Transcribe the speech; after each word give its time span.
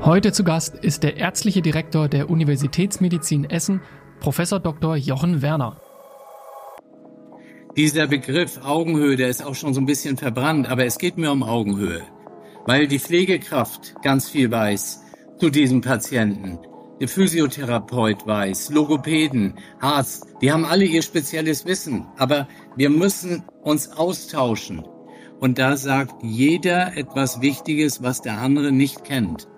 Heute 0.00 0.30
zu 0.30 0.44
Gast 0.44 0.76
ist 0.76 1.02
der 1.02 1.16
ärztliche 1.16 1.60
Direktor 1.60 2.08
der 2.08 2.30
Universitätsmedizin 2.30 3.50
Essen, 3.50 3.80
Professor 4.20 4.60
Dr. 4.60 4.94
Jochen 4.94 5.42
Werner. 5.42 5.80
Dieser 7.76 8.06
Begriff 8.06 8.60
Augenhöhe, 8.64 9.16
der 9.16 9.28
ist 9.28 9.44
auch 9.44 9.56
schon 9.56 9.74
so 9.74 9.80
ein 9.80 9.86
bisschen 9.86 10.16
verbrannt, 10.16 10.68
aber 10.70 10.84
es 10.84 10.98
geht 10.98 11.18
mir 11.18 11.32
um 11.32 11.42
Augenhöhe, 11.42 12.02
weil 12.64 12.86
die 12.86 13.00
Pflegekraft 13.00 14.00
ganz 14.00 14.28
viel 14.28 14.52
weiß 14.52 15.02
zu 15.36 15.50
diesem 15.50 15.80
Patienten. 15.80 16.60
Der 17.00 17.08
Physiotherapeut 17.08 18.24
weiß, 18.24 18.70
Logopäden, 18.70 19.54
Arzt, 19.80 20.26
die 20.40 20.52
haben 20.52 20.64
alle 20.64 20.84
ihr 20.84 21.02
spezielles 21.02 21.66
Wissen, 21.66 22.06
aber 22.16 22.46
wir 22.76 22.88
müssen 22.88 23.42
uns 23.62 23.90
austauschen. 23.90 24.84
Und 25.40 25.58
da 25.58 25.76
sagt 25.76 26.22
jeder 26.22 26.96
etwas 26.96 27.40
Wichtiges, 27.40 28.00
was 28.02 28.22
der 28.22 28.38
andere 28.38 28.70
nicht 28.70 29.04
kennt. 29.04 29.48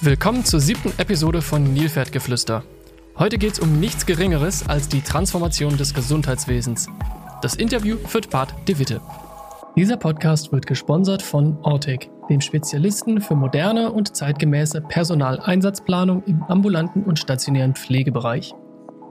Willkommen 0.00 0.44
zur 0.44 0.60
siebten 0.60 0.92
Episode 0.96 1.42
von 1.42 1.74
Nilpferdgeflüster. 1.74 2.62
Heute 3.18 3.36
geht 3.36 3.52
es 3.52 3.58
um 3.58 3.78
nichts 3.78 4.06
Geringeres 4.06 4.66
als 4.66 4.88
die 4.88 5.02
Transformation 5.02 5.76
des 5.76 5.92
Gesundheitswesens. 5.92 6.86
Das 7.42 7.56
Interview 7.56 7.98
führt 8.06 8.30
Bart 8.30 8.54
De 8.66 8.78
Witte. 8.78 9.00
Dieser 9.76 9.96
Podcast 9.96 10.50
wird 10.50 10.66
gesponsert 10.66 11.20
von 11.20 11.58
Ortec, 11.62 12.08
dem 12.30 12.40
Spezialisten 12.40 13.20
für 13.20 13.34
moderne 13.34 13.92
und 13.92 14.16
zeitgemäße 14.16 14.80
Personaleinsatzplanung 14.80 16.22
im 16.24 16.42
ambulanten 16.44 17.02
und 17.02 17.18
stationären 17.18 17.74
Pflegebereich. 17.74 18.54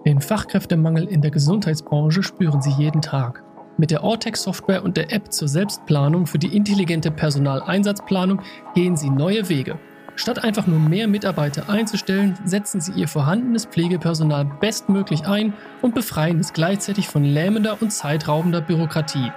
Den 0.08 0.22
Fachkräftemangel 0.22 1.04
in 1.04 1.20
der 1.20 1.32
Gesundheitsbranche 1.32 2.24
spüren 2.24 2.62
sie 2.62 2.72
jeden 2.72 3.02
Tag. 3.02 3.44
Mit 3.78 3.92
der 3.92 4.06
Ortec-Software 4.06 4.86
und 4.86 4.96
der 4.96 5.12
App 5.12 5.34
zur 5.34 5.50
Selbstplanung 5.50 6.28
für 6.28 6.40
die 6.40 6.56
intelligente 6.56 7.12
Personaleinsatzplanung 7.12 8.42
gehen 8.74 8.96
sie 8.96 9.10
neue 9.10 9.50
Wege 9.50 9.78
Statt 10.18 10.44
einfach 10.44 10.66
nur 10.66 10.80
mehr 10.80 11.08
Mitarbeiter 11.08 11.70
einzustellen, 11.70 12.36
setzen 12.44 12.82
sie 12.82 12.92
ihr 12.94 13.08
vorhandenes 13.08 13.66
Pflegepersonal 13.66 14.46
bestmöglich 14.46 15.28
ein 15.28 15.54
und 15.84 15.94
befreien 15.94 16.40
es 16.40 16.54
gleichzeitig 16.54 17.08
von 17.08 17.24
lähmender 17.24 17.78
und 17.82 17.94
zeitraubender 17.94 18.62
Bürokratie. 18.62 19.32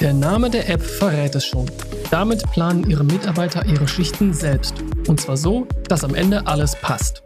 Der 0.00 0.14
Name 0.14 0.48
der 0.48 0.66
App 0.70 0.80
verrät 0.80 1.34
es 1.34 1.44
schon. 1.44 1.70
Damit 2.10 2.42
planen 2.52 2.88
ihre 2.88 3.04
Mitarbeiter 3.04 3.66
ihre 3.66 3.86
Schichten 3.86 4.32
selbst. 4.32 4.72
Und 5.06 5.20
zwar 5.20 5.36
so, 5.36 5.66
dass 5.88 6.04
am 6.04 6.14
Ende 6.14 6.46
alles 6.46 6.74
passt. 6.80 7.22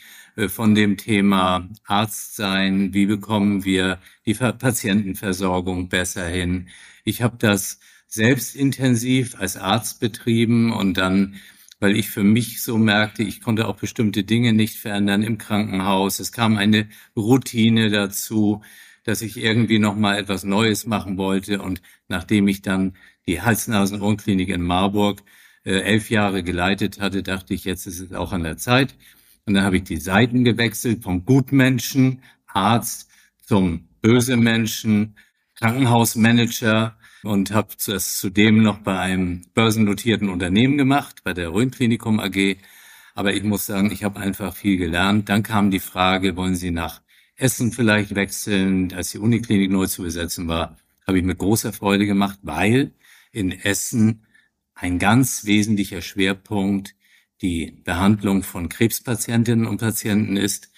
von 0.48 0.76
dem 0.76 0.96
Thema 0.96 1.68
Arzt 1.86 2.36
sein. 2.36 2.94
Wie 2.94 3.08
bekommen 3.08 3.66
wir 3.66 4.00
die 4.26 4.36
Patientenversorgung 4.36 5.90
besser 5.90 6.26
hin? 6.26 6.70
Ich 7.04 7.22
habe 7.22 7.36
das 7.38 7.80
selbst 8.08 8.56
intensiv 8.56 9.36
als 9.38 9.58
Arzt 9.58 10.00
betrieben 10.00 10.72
und 10.72 10.98
dann 10.98 11.36
weil 11.80 11.96
ich 11.96 12.10
für 12.10 12.24
mich 12.24 12.62
so 12.62 12.78
merkte, 12.78 13.24
ich 13.24 13.42
konnte 13.42 13.68
auch 13.68 13.78
bestimmte 13.78 14.24
Dinge 14.24 14.54
nicht 14.54 14.78
verändern 14.78 15.24
im 15.24 15.38
Krankenhaus. 15.38 16.20
Es 16.20 16.32
kam 16.32 16.58
eine 16.58 16.90
Routine 17.16 17.90
dazu, 17.90 18.62
dass 19.06 19.22
ich 19.22 19.38
irgendwie 19.38 19.80
noch 19.80 19.96
mal 19.96 20.18
etwas 20.18 20.44
Neues 20.44 20.86
machen 20.86 21.18
wollte. 21.18 21.62
Und 21.62 21.82
nachdem 22.08 22.48
ich 22.48 22.62
dann 22.62 22.96
die 23.28 23.42
Hals-Nasen-Ohrenklinik 23.42 24.50
in 24.50 24.62
Marburg 24.62 25.24
äh, 25.64 25.80
elf 25.82 26.10
Jahre 26.10 26.44
geleitet 26.44 27.00
hatte, 27.00 27.24
dachte 27.24 27.54
ich, 27.54 27.64
jetzt 27.64 27.88
ist 27.88 28.00
es 28.00 28.14
auch 28.14 28.34
an 28.34 28.44
der 28.44 28.58
Zeit. 28.58 28.96
Und 29.50 29.56
dann 29.56 29.64
habe 29.64 29.78
ich 29.78 29.84
die 29.84 29.98
Seiten 29.98 30.44
gewechselt 30.44 31.02
vom 31.02 31.26
Gutmenschen, 31.26 32.22
Arzt 32.46 33.10
zum 33.44 33.90
böse 34.00 34.38
Menschen, 34.38 35.16
Krankenhausmanager 35.56 36.96
und 37.24 37.50
habe 37.50 37.70
das 37.84 38.20
zudem 38.20 38.62
noch 38.62 38.78
bei 38.78 39.00
einem 39.00 39.42
börsennotierten 39.56 40.30
Unternehmen 40.30 40.78
gemacht, 40.78 41.24
bei 41.24 41.34
der 41.34 41.52
Rhön 41.52 41.72
AG. 41.74 42.58
Aber 43.16 43.34
ich 43.34 43.42
muss 43.42 43.66
sagen, 43.66 43.92
ich 43.92 44.04
habe 44.04 44.20
einfach 44.20 44.56
viel 44.56 44.78
gelernt. 44.78 45.30
Dann 45.30 45.42
kam 45.42 45.72
die 45.72 45.80
Frage, 45.80 46.36
wollen 46.36 46.54
Sie 46.54 46.70
nach 46.70 47.02
Essen 47.36 47.72
vielleicht 47.72 48.14
wechseln? 48.14 48.94
Als 48.94 49.10
die 49.14 49.18
Uniklinik 49.18 49.72
neu 49.72 49.88
zu 49.88 50.04
besetzen 50.04 50.48
war, 50.48 50.78
habe 51.08 51.18
ich 51.18 51.24
mit 51.24 51.40
großer 51.40 51.74
Freude 51.74 52.06
gemacht, 52.06 52.38
weil 52.44 52.92
in 53.32 53.52
Essen 53.52 54.28
ein 54.76 55.00
ganz 55.00 55.44
wesentlicher 55.46 56.04
Schwerpunkt 56.04 56.94
die 57.42 57.82
Behandlung 57.84 58.44
von 58.44 58.70
Krebspatientinnen 58.70 59.66
und 59.66 59.78
Patienten 59.78 60.38
ist. 60.38 60.70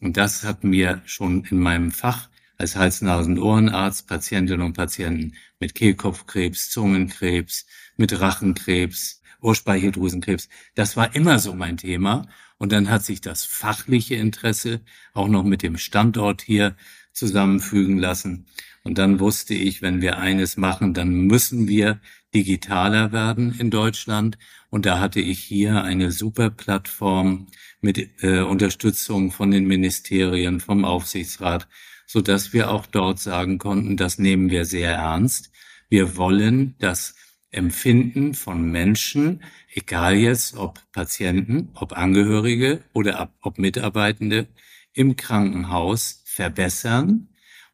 Und 0.00 0.16
das 0.16 0.44
hat 0.44 0.64
mir 0.64 1.02
schon 1.06 1.44
in 1.44 1.58
meinem 1.58 1.90
Fach 1.90 2.28
als 2.56 2.76
Hals-Nasen-Ohrenarzt 2.76 4.08
Patientinnen 4.08 4.66
und 4.66 4.72
Patienten 4.74 5.34
mit 5.60 5.74
Kehlkopfkrebs, 5.74 6.70
Zungenkrebs, 6.70 7.66
mit 7.96 8.20
Rachenkrebs, 8.20 9.22
Ohrspeicheldrüsenkrebs. 9.40 10.48
Das 10.74 10.96
war 10.96 11.14
immer 11.14 11.38
so 11.38 11.54
mein 11.54 11.76
Thema. 11.76 12.28
Und 12.58 12.72
dann 12.72 12.90
hat 12.90 13.04
sich 13.04 13.20
das 13.20 13.44
fachliche 13.44 14.16
Interesse 14.16 14.80
auch 15.14 15.28
noch 15.28 15.44
mit 15.44 15.62
dem 15.62 15.78
Standort 15.78 16.42
hier 16.42 16.76
zusammenfügen 17.12 17.98
lassen. 17.98 18.46
Und 18.88 18.96
dann 18.96 19.20
wusste 19.20 19.52
ich, 19.52 19.82
wenn 19.82 20.00
wir 20.00 20.16
eines 20.16 20.56
machen, 20.56 20.94
dann 20.94 21.10
müssen 21.10 21.68
wir 21.68 22.00
digitaler 22.34 23.12
werden 23.12 23.54
in 23.58 23.70
Deutschland. 23.70 24.38
Und 24.70 24.86
da 24.86 24.98
hatte 24.98 25.20
ich 25.20 25.40
hier 25.40 25.84
eine 25.84 26.10
super 26.10 26.48
Plattform 26.48 27.48
mit 27.82 28.22
äh, 28.22 28.40
Unterstützung 28.40 29.30
von 29.30 29.50
den 29.50 29.66
Ministerien, 29.66 30.58
vom 30.58 30.86
Aufsichtsrat, 30.86 31.68
so 32.06 32.22
dass 32.22 32.54
wir 32.54 32.70
auch 32.70 32.86
dort 32.86 33.18
sagen 33.18 33.58
konnten, 33.58 33.98
das 33.98 34.18
nehmen 34.18 34.48
wir 34.48 34.64
sehr 34.64 34.92
ernst. 34.92 35.50
Wir 35.90 36.16
wollen 36.16 36.74
das 36.78 37.14
Empfinden 37.50 38.32
von 38.32 38.70
Menschen, 38.70 39.42
egal 39.74 40.16
jetzt 40.16 40.56
ob 40.56 40.80
Patienten, 40.92 41.68
ob 41.74 41.92
Angehörige 41.92 42.82
oder 42.94 43.34
ob 43.42 43.58
Mitarbeitende 43.58 44.48
im 44.94 45.14
Krankenhaus 45.14 46.22
verbessern. 46.24 47.28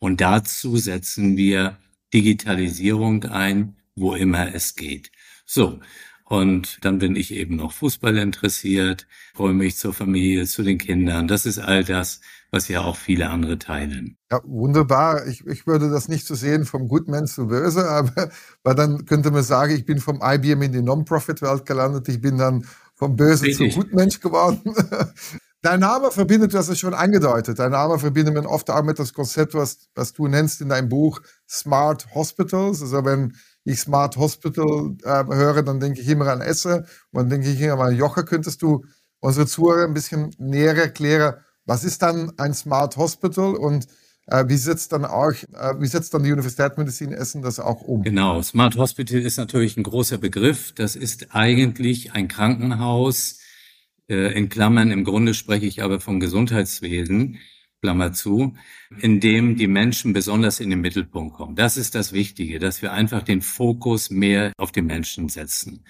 Und 0.05 0.21
dazu 0.21 0.77
setzen 0.77 1.39
wir 1.39 1.79
Digitalisierung 2.12 3.25
ein, 3.25 3.77
wo 3.97 4.15
immer 4.15 4.55
es 4.55 4.75
geht. 4.75 5.11
So. 5.47 5.81
Und 6.27 6.85
dann 6.85 6.99
bin 6.99 7.17
ich 7.17 7.33
eben 7.33 7.56
noch 7.56 7.73
Fußball 7.73 8.19
interessiert, 8.19 9.06
freue 9.35 9.55
mich 9.55 9.79
zur 9.79 9.95
Familie, 9.95 10.45
zu 10.45 10.62
den 10.62 10.77
Kindern. 10.77 11.27
Das 11.27 11.47
ist 11.47 11.59
all 11.59 11.85
das, 11.85 12.21
was 12.51 12.69
ja 12.69 12.83
auch 12.83 12.99
viele 12.99 13.31
andere 13.31 13.59
teilen. 13.59 14.19
Ja, 14.31 14.43
wunderbar. 14.45 15.27
Ich, 15.27 15.47
ich 15.47 15.67
würde 15.67 15.89
das 15.89 16.09
nicht 16.09 16.27
so 16.27 16.35
sehen 16.35 16.67
vom 16.67 16.87
Goodman 16.87 17.27
zu 17.27 17.47
Böse, 17.47 17.89
aber 17.89 18.31
weil 18.62 18.75
dann 18.75 19.07
könnte 19.07 19.31
man 19.31 19.43
sagen, 19.43 19.75
ich 19.75 19.87
bin 19.87 20.00
vom 20.00 20.21
IBM 20.23 20.61
in 20.61 20.73
die 20.73 20.83
Non-Profit-Welt 20.83 21.65
gelandet, 21.65 22.11
ich 22.11 22.21
bin 22.21 22.37
dann 22.37 22.67
vom 22.95 23.17
Böse 23.17 23.47
Richtig. 23.47 23.73
zum 23.73 23.83
Gutmensch 23.83 24.21
geworden. 24.21 24.75
Dein 25.64 25.81
Name 25.81 26.11
verbindet, 26.11 26.52
du 26.52 26.58
hast 26.58 26.69
es 26.69 26.78
schon 26.78 26.93
angedeutet, 26.93 27.58
dein 27.58 27.70
Name 27.70 27.99
verbindet 27.99 28.34
man 28.34 28.44
oft 28.44 28.69
auch 28.69 28.82
mit 28.82 28.99
das 28.99 29.14
Konzept, 29.14 29.55
was, 29.55 29.88
was 29.94 30.12
du 30.12 30.28
nennst 30.28 30.61
in 30.61 30.69
deinem 30.69 30.90
Buch 30.90 31.22
Smart 31.49 32.06
Hospitals. 32.14 32.82
Also 32.82 33.02
wenn 33.06 33.32
ich 33.64 33.81
Smart 33.81 34.19
Hospital 34.19 34.94
äh, 35.05 35.25
höre, 35.25 35.62
dann 35.62 35.81
denke 35.81 36.02
ich 36.02 36.08
immer 36.08 36.28
an 36.28 36.43
Essen 36.43 36.84
und 37.12 37.14
dann 37.14 37.31
denke 37.31 37.49
ich 37.49 37.58
immer 37.62 37.84
an 37.84 37.96
Joche. 37.96 38.26
Könntest 38.26 38.61
du 38.61 38.84
unsere 39.20 39.46
Zuhörer 39.46 39.84
ein 39.84 39.94
bisschen 39.94 40.34
näher 40.37 40.76
erklären, 40.76 41.37
was 41.64 41.82
ist 41.82 42.02
dann 42.02 42.32
ein 42.37 42.52
Smart 42.52 42.99
Hospital 42.99 43.55
und 43.55 43.87
äh, 44.26 44.44
wie 44.46 44.58
setzt 44.58 44.93
dann 44.93 45.06
auch, 45.06 45.32
äh, 45.32 45.81
wie 45.81 45.87
setzt 45.87 46.12
dann 46.12 46.25
die 46.25 46.32
Universität 46.32 46.76
Medizin 46.76 47.11
Essen 47.11 47.40
das 47.40 47.58
auch 47.58 47.81
um? 47.81 48.02
Genau, 48.02 48.43
Smart 48.43 48.76
Hospital 48.76 49.20
ist 49.20 49.38
natürlich 49.38 49.78
ein 49.78 49.82
großer 49.82 50.19
Begriff. 50.19 50.75
Das 50.75 50.94
ist 50.94 51.34
eigentlich 51.34 52.12
ein 52.12 52.28
Krankenhaus, 52.28 53.38
in 54.06 54.49
Klammern, 54.49 54.91
im 54.91 55.05
Grunde 55.05 55.35
spreche 55.35 55.67
ich 55.67 55.83
aber 55.83 56.01
vom 56.01 56.21
Gesundheitswesen, 56.21 57.39
Klammer 57.81 58.15
zu, 58.15 58.56
in 59.01 59.21
dem 59.21 59.56
die 59.56 59.67
Menschen 59.67 60.15
besonders 60.15 60.59
in 60.59 60.71
den 60.71 60.81
Mittelpunkt 60.81 61.37
kommen. 61.37 61.55
Das 61.55 61.77
ist 61.77 61.95
das 61.95 62.15
Wichtige, 62.15 62.59
dass 62.59 62.81
wir 62.81 62.95
einfach 62.95 63.23
den 63.23 63.43
Fokus 63.43 64.09
mehr 64.09 64.53
auf 64.56 64.73
die 64.73 64.81
Menschen 64.81 65.29
setzen. 65.29 65.85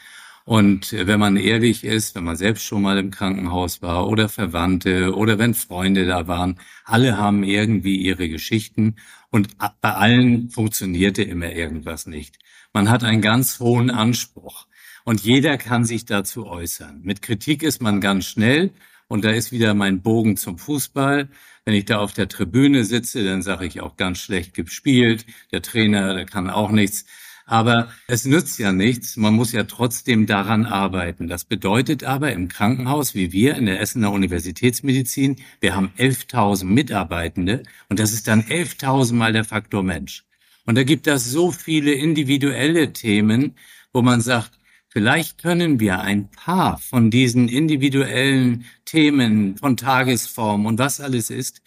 Und 0.45 0.93
wenn 0.93 1.21
man 1.21 1.37
ehrlich 1.37 1.85
ist, 1.85 2.15
wenn 2.15 2.25
man 2.25 2.37
selbst 2.37 2.65
schon 2.65 2.83
mal 2.83 2.99
im 2.99 3.11
Krankenhaus 3.11 3.81
war 3.81 4.09
oder 4.09 4.29
Verwandte 4.29 5.15
oder 5.15 5.39
wenn 5.39 5.55
Freunde 5.55 6.05
da 6.05 6.27
waren, 6.27 6.59
alle 6.85 7.17
haben 7.17 7.45
irgendwie 7.45 7.97
ihre 7.97 8.29
Geschichten 8.29 8.97
und 9.31 9.57
bei 9.59 9.95
allen 9.95 10.51
funktionierte 10.51 11.23
immer 11.23 11.53
irgendwas 11.53 12.07
nicht. 12.07 12.39
Man 12.75 12.91
hat 12.91 13.05
einen 13.05 13.23
ganz 13.23 13.61
hohen 13.61 13.91
Anspruch. 13.91 14.67
Und 15.05 15.21
jeder 15.23 15.59
kann 15.59 15.85
sich 15.85 16.07
dazu 16.07 16.47
äußern. 16.47 17.01
Mit 17.03 17.21
Kritik 17.23 17.63
ist 17.63 17.83
man 17.83 18.01
ganz 18.01 18.27
schnell. 18.27 18.73
Und 19.07 19.25
da 19.25 19.31
ist 19.31 19.53
wieder 19.53 19.75
mein 19.75 20.01
Bogen 20.01 20.37
zum 20.37 20.59
Fußball. 20.59 21.29
Wenn 21.67 21.75
ich 21.75 21.85
da 21.85 21.99
auf 21.99 22.15
der 22.15 22.29
Tribüne 22.29 22.85
sitze, 22.85 23.23
dann 23.23 23.43
sage 23.43 23.67
ich 23.67 23.83
auch 23.83 23.97
ganz 23.97 24.19
schlecht 24.19 24.55
gespielt. 24.55 25.27
Der 25.53 25.61
Trainer, 25.61 26.15
der 26.15 26.25
kann 26.25 26.49
auch 26.49 26.71
nichts. 26.71 27.05
Aber 27.47 27.93
es 28.07 28.25
nützt 28.25 28.59
ja 28.59 28.73
nichts. 28.73 29.19
Man 29.19 29.35
muss 29.35 29.53
ja 29.53 29.65
trotzdem 29.65 30.25
daran 30.27 30.65
arbeiten. 30.65 31.29
Das 31.29 31.45
bedeutet 31.45 32.03
aber 32.03 32.33
im 32.33 32.49
Krankenhaus, 32.49 33.15
wie 33.15 33.33
wir 33.33 33.57
in 33.57 33.67
der 33.67 33.81
Essener 33.81 34.13
Universitätsmedizin, 34.13 35.37
wir 35.61 35.77
haben 35.77 35.93
11.000 35.99 36.65
Mitarbeitende 36.65 37.63
und 37.91 37.99
das 37.99 38.13
ist 38.13 38.27
dann 38.29 38.43
11.000 38.45 39.13
mal 39.13 39.35
der 39.35 39.45
Faktor 39.45 39.83
Mensch. 39.83 40.25
Und 40.65 40.77
da 40.77 40.85
gibt 40.85 41.07
es 41.07 41.31
so 41.31 41.53
viele 41.53 41.93
individuelle 41.93 42.95
Themen, 42.95 43.57
wo 43.93 44.01
man 44.01 44.23
sagt, 44.23 44.53
Vielleicht 44.95 45.43
können 45.43 45.81
wir 45.81 46.03
ein 46.03 46.31
paar 46.31 46.79
von 46.79 47.11
diesen 47.11 47.49
individuellen 47.49 48.65
Themen 48.85 49.57
von 49.57 49.77
Tagesform 49.77 50.67
und 50.67 50.79
was 50.79 51.01
alles 51.01 51.31
ist, 51.31 51.63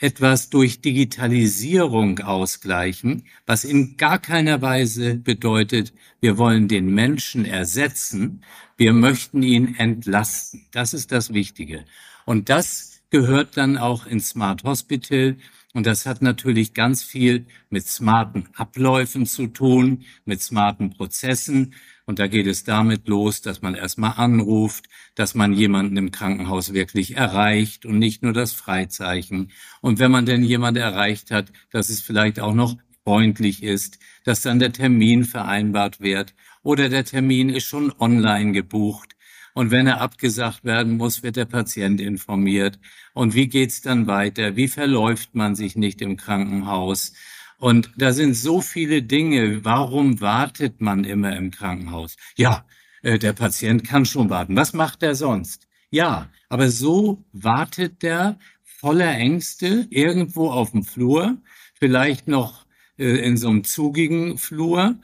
etwas 0.00 0.50
durch 0.50 0.80
Digitalisierung 0.80 2.18
ausgleichen, 2.18 3.22
was 3.46 3.62
in 3.62 3.96
gar 3.96 4.18
keiner 4.18 4.62
Weise 4.62 5.14
bedeutet, 5.14 5.92
wir 6.20 6.38
wollen 6.38 6.66
den 6.66 6.92
Menschen 6.92 7.44
ersetzen, 7.44 8.42
wir 8.76 8.92
möchten 8.92 9.44
ihn 9.44 9.76
entlasten. 9.76 10.66
Das 10.72 10.92
ist 10.92 11.12
das 11.12 11.32
Wichtige. 11.32 11.84
Und 12.26 12.48
das 12.48 13.00
gehört 13.10 13.56
dann 13.56 13.78
auch 13.78 14.06
ins 14.06 14.30
Smart 14.30 14.64
Hospital. 14.64 15.36
Und 15.72 15.86
das 15.86 16.04
hat 16.06 16.20
natürlich 16.20 16.74
ganz 16.74 17.02
viel 17.02 17.46
mit 17.70 17.86
smarten 17.86 18.48
Abläufen 18.54 19.26
zu 19.26 19.46
tun, 19.46 20.04
mit 20.24 20.42
smarten 20.42 20.90
Prozessen, 20.90 21.74
und 22.04 22.18
da 22.18 22.26
geht 22.26 22.46
es 22.46 22.64
damit 22.64 23.06
los, 23.06 23.42
dass 23.42 23.62
man 23.62 23.74
erstmal 23.74 24.14
anruft, 24.16 24.86
dass 25.14 25.34
man 25.34 25.52
jemanden 25.52 25.96
im 25.96 26.10
Krankenhaus 26.10 26.72
wirklich 26.72 27.16
erreicht 27.16 27.86
und 27.86 27.98
nicht 27.98 28.22
nur 28.22 28.32
das 28.32 28.52
Freizeichen. 28.52 29.52
Und 29.80 29.98
wenn 29.98 30.10
man 30.10 30.26
denn 30.26 30.42
jemanden 30.42 30.82
erreicht 30.82 31.30
hat, 31.30 31.52
dass 31.70 31.90
es 31.90 32.00
vielleicht 32.00 32.40
auch 32.40 32.54
noch 32.54 32.76
freundlich 33.04 33.62
ist, 33.62 33.98
dass 34.24 34.42
dann 34.42 34.58
der 34.58 34.72
Termin 34.72 35.24
vereinbart 35.24 36.00
wird 36.00 36.34
oder 36.62 36.88
der 36.88 37.04
Termin 37.04 37.48
ist 37.48 37.64
schon 37.64 37.92
online 37.98 38.52
gebucht. 38.52 39.16
Und 39.54 39.70
wenn 39.70 39.86
er 39.86 40.00
abgesagt 40.00 40.64
werden 40.64 40.96
muss, 40.96 41.22
wird 41.22 41.36
der 41.36 41.44
Patient 41.44 42.00
informiert. 42.00 42.78
Und 43.12 43.34
wie 43.34 43.48
geht's 43.48 43.82
dann 43.82 44.06
weiter? 44.06 44.56
Wie 44.56 44.68
verläuft 44.68 45.34
man 45.34 45.54
sich 45.54 45.76
nicht 45.76 46.00
im 46.00 46.16
Krankenhaus? 46.16 47.12
Und 47.58 47.92
da 47.96 48.12
sind 48.12 48.34
so 48.34 48.60
viele 48.60 49.02
Dinge. 49.02 49.64
Warum 49.64 50.20
wartet 50.20 50.80
man 50.80 51.04
immer 51.04 51.36
im 51.36 51.50
Krankenhaus? 51.50 52.16
Ja, 52.36 52.64
äh, 53.02 53.18
der 53.18 53.34
Patient 53.34 53.84
kann 53.84 54.06
schon 54.06 54.30
warten. 54.30 54.56
Was 54.56 54.72
macht 54.72 55.02
er 55.02 55.14
sonst? 55.14 55.68
Ja, 55.90 56.30
aber 56.48 56.70
so 56.70 57.24
wartet 57.32 58.02
der 58.02 58.38
voller 58.64 59.12
Ängste 59.12 59.86
irgendwo 59.90 60.50
auf 60.50 60.72
dem 60.72 60.82
Flur, 60.82 61.38
vielleicht 61.78 62.26
noch 62.26 62.66
äh, 62.98 63.04
in 63.04 63.36
so 63.36 63.48
einem 63.48 63.64
zugigen 63.64 64.38
Flur. 64.38 64.98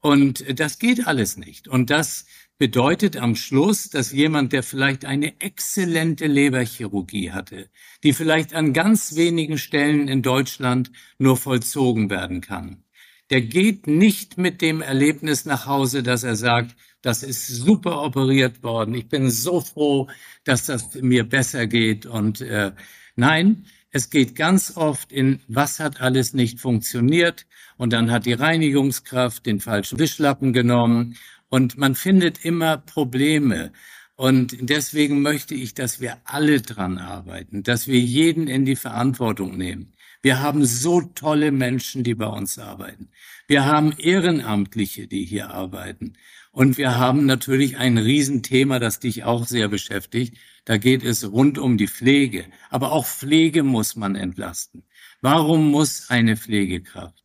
Und 0.00 0.44
das 0.60 0.78
geht 0.78 1.06
alles 1.06 1.36
nicht. 1.36 1.68
Und 1.68 1.88
das 1.90 2.26
bedeutet 2.62 3.16
am 3.16 3.34
Schluss, 3.34 3.90
dass 3.90 4.12
jemand, 4.12 4.52
der 4.52 4.62
vielleicht 4.62 5.04
eine 5.04 5.40
exzellente 5.40 6.28
Leberchirurgie 6.28 7.32
hatte, 7.32 7.68
die 8.04 8.12
vielleicht 8.12 8.54
an 8.54 8.72
ganz 8.72 9.16
wenigen 9.16 9.58
Stellen 9.58 10.06
in 10.06 10.22
Deutschland 10.22 10.92
nur 11.18 11.36
vollzogen 11.36 12.08
werden 12.08 12.40
kann, 12.40 12.84
der 13.30 13.40
geht 13.40 13.88
nicht 13.88 14.38
mit 14.38 14.62
dem 14.62 14.80
Erlebnis 14.80 15.44
nach 15.44 15.66
Hause, 15.66 16.04
dass 16.04 16.22
er 16.22 16.36
sagt, 16.36 16.76
das 17.00 17.24
ist 17.24 17.48
super 17.48 18.00
operiert 18.00 18.62
worden, 18.62 18.94
ich 18.94 19.08
bin 19.08 19.28
so 19.28 19.60
froh, 19.60 20.08
dass 20.44 20.66
das 20.66 20.94
mir 20.94 21.28
besser 21.28 21.66
geht. 21.66 22.06
Und 22.06 22.42
äh, 22.42 22.70
nein, 23.16 23.66
es 23.90 24.08
geht 24.08 24.36
ganz 24.36 24.76
oft 24.76 25.10
in, 25.10 25.40
was 25.48 25.80
hat 25.80 26.00
alles 26.00 26.32
nicht 26.32 26.60
funktioniert? 26.60 27.44
Und 27.76 27.92
dann 27.92 28.12
hat 28.12 28.24
die 28.24 28.34
Reinigungskraft 28.34 29.46
den 29.46 29.58
falschen 29.58 29.98
Wischlappen 29.98 30.52
genommen 30.52 31.16
und 31.52 31.76
man 31.76 31.94
findet 31.94 32.46
immer 32.46 32.78
Probleme. 32.78 33.72
Und 34.16 34.56
deswegen 34.60 35.20
möchte 35.20 35.54
ich, 35.54 35.74
dass 35.74 36.00
wir 36.00 36.16
alle 36.24 36.62
dran 36.62 36.96
arbeiten, 36.96 37.62
dass 37.62 37.86
wir 37.86 38.00
jeden 38.00 38.48
in 38.48 38.64
die 38.64 38.74
Verantwortung 38.74 39.58
nehmen. 39.58 39.92
Wir 40.22 40.40
haben 40.40 40.64
so 40.64 41.02
tolle 41.02 41.52
Menschen, 41.52 42.04
die 42.04 42.14
bei 42.14 42.26
uns 42.26 42.58
arbeiten. 42.58 43.10
Wir 43.48 43.66
haben 43.66 43.92
Ehrenamtliche, 43.92 45.06
die 45.06 45.26
hier 45.26 45.50
arbeiten. 45.50 46.14
Und 46.52 46.78
wir 46.78 46.96
haben 46.96 47.26
natürlich 47.26 47.76
ein 47.76 47.98
Riesenthema, 47.98 48.78
das 48.78 48.98
dich 48.98 49.24
auch 49.24 49.46
sehr 49.46 49.68
beschäftigt. 49.68 50.38
Da 50.64 50.78
geht 50.78 51.04
es 51.04 51.30
rund 51.30 51.58
um 51.58 51.76
die 51.76 51.88
Pflege. 51.88 52.46
Aber 52.70 52.92
auch 52.92 53.04
Pflege 53.04 53.62
muss 53.62 53.94
man 53.94 54.16
entlasten. 54.16 54.84
Warum 55.20 55.70
muss 55.70 56.08
eine 56.08 56.38
Pflegekraft 56.38 57.22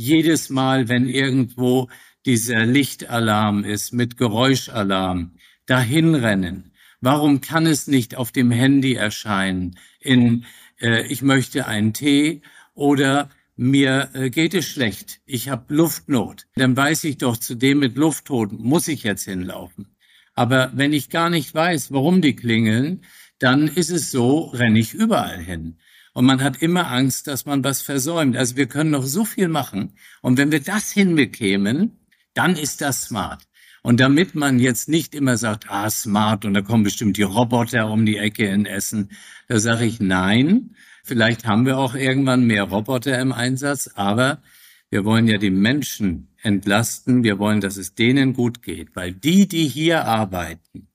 jedes 0.00 0.48
Mal, 0.48 0.88
wenn 0.88 1.06
irgendwo 1.08 1.90
dieser 2.26 2.66
Lichtalarm 2.66 3.64
ist 3.64 3.92
mit 3.92 4.16
Geräuschalarm, 4.16 5.36
dahin 5.66 6.14
rennen? 6.14 6.72
Warum 7.00 7.40
kann 7.40 7.66
es 7.66 7.86
nicht 7.86 8.16
auf 8.16 8.30
dem 8.32 8.50
Handy 8.50 8.94
erscheinen 8.94 9.78
in 10.00 10.44
äh, 10.80 11.06
ich 11.06 11.22
möchte 11.22 11.66
einen 11.66 11.92
Tee 11.92 12.42
oder 12.74 13.30
mir 13.56 14.10
äh, 14.14 14.30
geht 14.30 14.54
es 14.54 14.66
schlecht, 14.66 15.20
ich 15.26 15.48
habe 15.48 15.74
Luftnot, 15.74 16.46
dann 16.54 16.76
weiß 16.76 17.04
ich 17.04 17.18
doch, 17.18 17.36
zu 17.36 17.54
dem 17.54 17.80
mit 17.80 17.96
Luftnot 17.96 18.52
muss 18.52 18.88
ich 18.88 19.02
jetzt 19.02 19.24
hinlaufen. 19.24 19.96
Aber 20.34 20.70
wenn 20.74 20.92
ich 20.92 21.10
gar 21.10 21.28
nicht 21.28 21.54
weiß, 21.54 21.92
warum 21.92 22.22
die 22.22 22.36
klingeln, 22.36 23.04
dann 23.38 23.68
ist 23.68 23.90
es 23.90 24.10
so, 24.10 24.44
renne 24.46 24.78
ich 24.78 24.94
überall 24.94 25.38
hin. 25.38 25.78
Und 26.14 26.24
man 26.24 26.42
hat 26.42 26.62
immer 26.62 26.90
Angst, 26.90 27.26
dass 27.26 27.46
man 27.46 27.62
was 27.62 27.82
versäumt. 27.82 28.36
Also 28.36 28.56
wir 28.56 28.66
können 28.66 28.90
noch 28.90 29.04
so 29.04 29.24
viel 29.24 29.48
machen. 29.48 29.92
Und 30.22 30.38
wenn 30.38 30.50
wir 30.50 30.60
das 30.60 30.90
hinbekämen, 30.90 31.99
dann 32.34 32.56
ist 32.56 32.80
das 32.80 33.04
smart. 33.04 33.42
Und 33.82 33.98
damit 33.98 34.34
man 34.34 34.58
jetzt 34.58 34.88
nicht 34.88 35.14
immer 35.14 35.36
sagt, 35.36 35.70
ah, 35.70 35.88
smart, 35.88 36.44
und 36.44 36.54
da 36.54 36.60
kommen 36.60 36.84
bestimmt 36.84 37.16
die 37.16 37.22
Roboter 37.22 37.90
um 37.90 38.04
die 38.04 38.18
Ecke 38.18 38.46
in 38.46 38.66
Essen, 38.66 39.10
da 39.48 39.58
sage 39.58 39.86
ich 39.86 40.00
nein. 40.00 40.76
Vielleicht 41.02 41.46
haben 41.46 41.64
wir 41.64 41.78
auch 41.78 41.94
irgendwann 41.94 42.44
mehr 42.44 42.64
Roboter 42.64 43.18
im 43.18 43.32
Einsatz, 43.32 43.90
aber 43.94 44.42
wir 44.90 45.04
wollen 45.04 45.26
ja 45.28 45.38
die 45.38 45.50
Menschen 45.50 46.28
entlasten. 46.42 47.22
Wir 47.22 47.38
wollen, 47.38 47.60
dass 47.60 47.76
es 47.76 47.94
denen 47.94 48.34
gut 48.34 48.62
geht, 48.62 48.94
weil 48.94 49.12
die, 49.12 49.48
die 49.48 49.66
hier 49.66 50.04
arbeiten, 50.04 50.88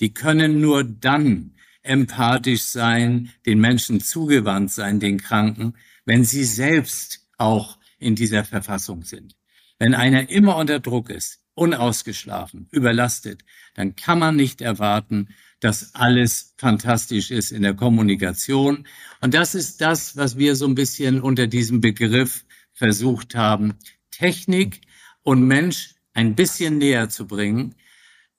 die 0.00 0.12
können 0.12 0.60
nur 0.60 0.82
dann 0.82 1.54
empathisch 1.82 2.62
sein, 2.62 3.30
den 3.46 3.60
Menschen 3.60 4.00
zugewandt 4.00 4.70
sein, 4.70 5.00
den 5.00 5.18
Kranken, 5.18 5.74
wenn 6.04 6.24
sie 6.24 6.44
selbst 6.44 7.28
auch 7.38 7.78
in 7.98 8.16
dieser 8.16 8.44
Verfassung 8.44 9.04
sind. 9.04 9.36
Wenn 9.82 9.96
einer 9.96 10.30
immer 10.30 10.58
unter 10.58 10.78
Druck 10.78 11.10
ist, 11.10 11.40
unausgeschlafen, 11.54 12.68
überlastet, 12.70 13.42
dann 13.74 13.96
kann 13.96 14.20
man 14.20 14.36
nicht 14.36 14.60
erwarten, 14.60 15.30
dass 15.58 15.96
alles 15.96 16.54
fantastisch 16.56 17.32
ist 17.32 17.50
in 17.50 17.62
der 17.62 17.74
Kommunikation. 17.74 18.86
Und 19.20 19.34
das 19.34 19.56
ist 19.56 19.80
das, 19.80 20.16
was 20.16 20.38
wir 20.38 20.54
so 20.54 20.68
ein 20.68 20.76
bisschen 20.76 21.20
unter 21.20 21.48
diesem 21.48 21.80
Begriff 21.80 22.44
versucht 22.72 23.34
haben, 23.34 23.74
Technik 24.12 24.82
und 25.24 25.48
Mensch 25.48 25.96
ein 26.14 26.36
bisschen 26.36 26.78
näher 26.78 27.08
zu 27.08 27.26
bringen. 27.26 27.74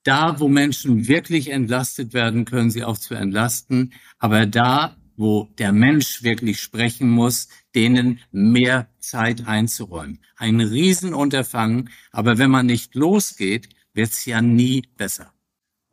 Da, 0.03 0.39
wo 0.39 0.47
Menschen 0.47 1.09
wirklich 1.09 1.49
entlastet 1.49 2.13
werden, 2.13 2.45
können 2.45 2.71
sie 2.71 2.85
auch 2.85 2.97
zu 2.97 3.15
entlasten. 3.15 3.91
Aber 4.17 4.45
da, 4.45 4.95
wo 5.17 5.49
der 5.57 5.71
Mensch 5.71 6.23
wirklich 6.23 6.59
sprechen 6.61 7.09
muss, 7.09 7.47
denen 7.75 8.19
mehr 8.31 8.87
Zeit 8.99 9.47
einzuräumen. 9.47 10.19
Ein 10.35 10.59
Riesenunterfangen, 10.59 11.89
aber 12.11 12.37
wenn 12.37 12.51
man 12.51 12.65
nicht 12.65 12.95
losgeht, 12.95 13.69
wird's 13.93 14.25
ja 14.25 14.41
nie 14.41 14.83
besser. 14.97 15.33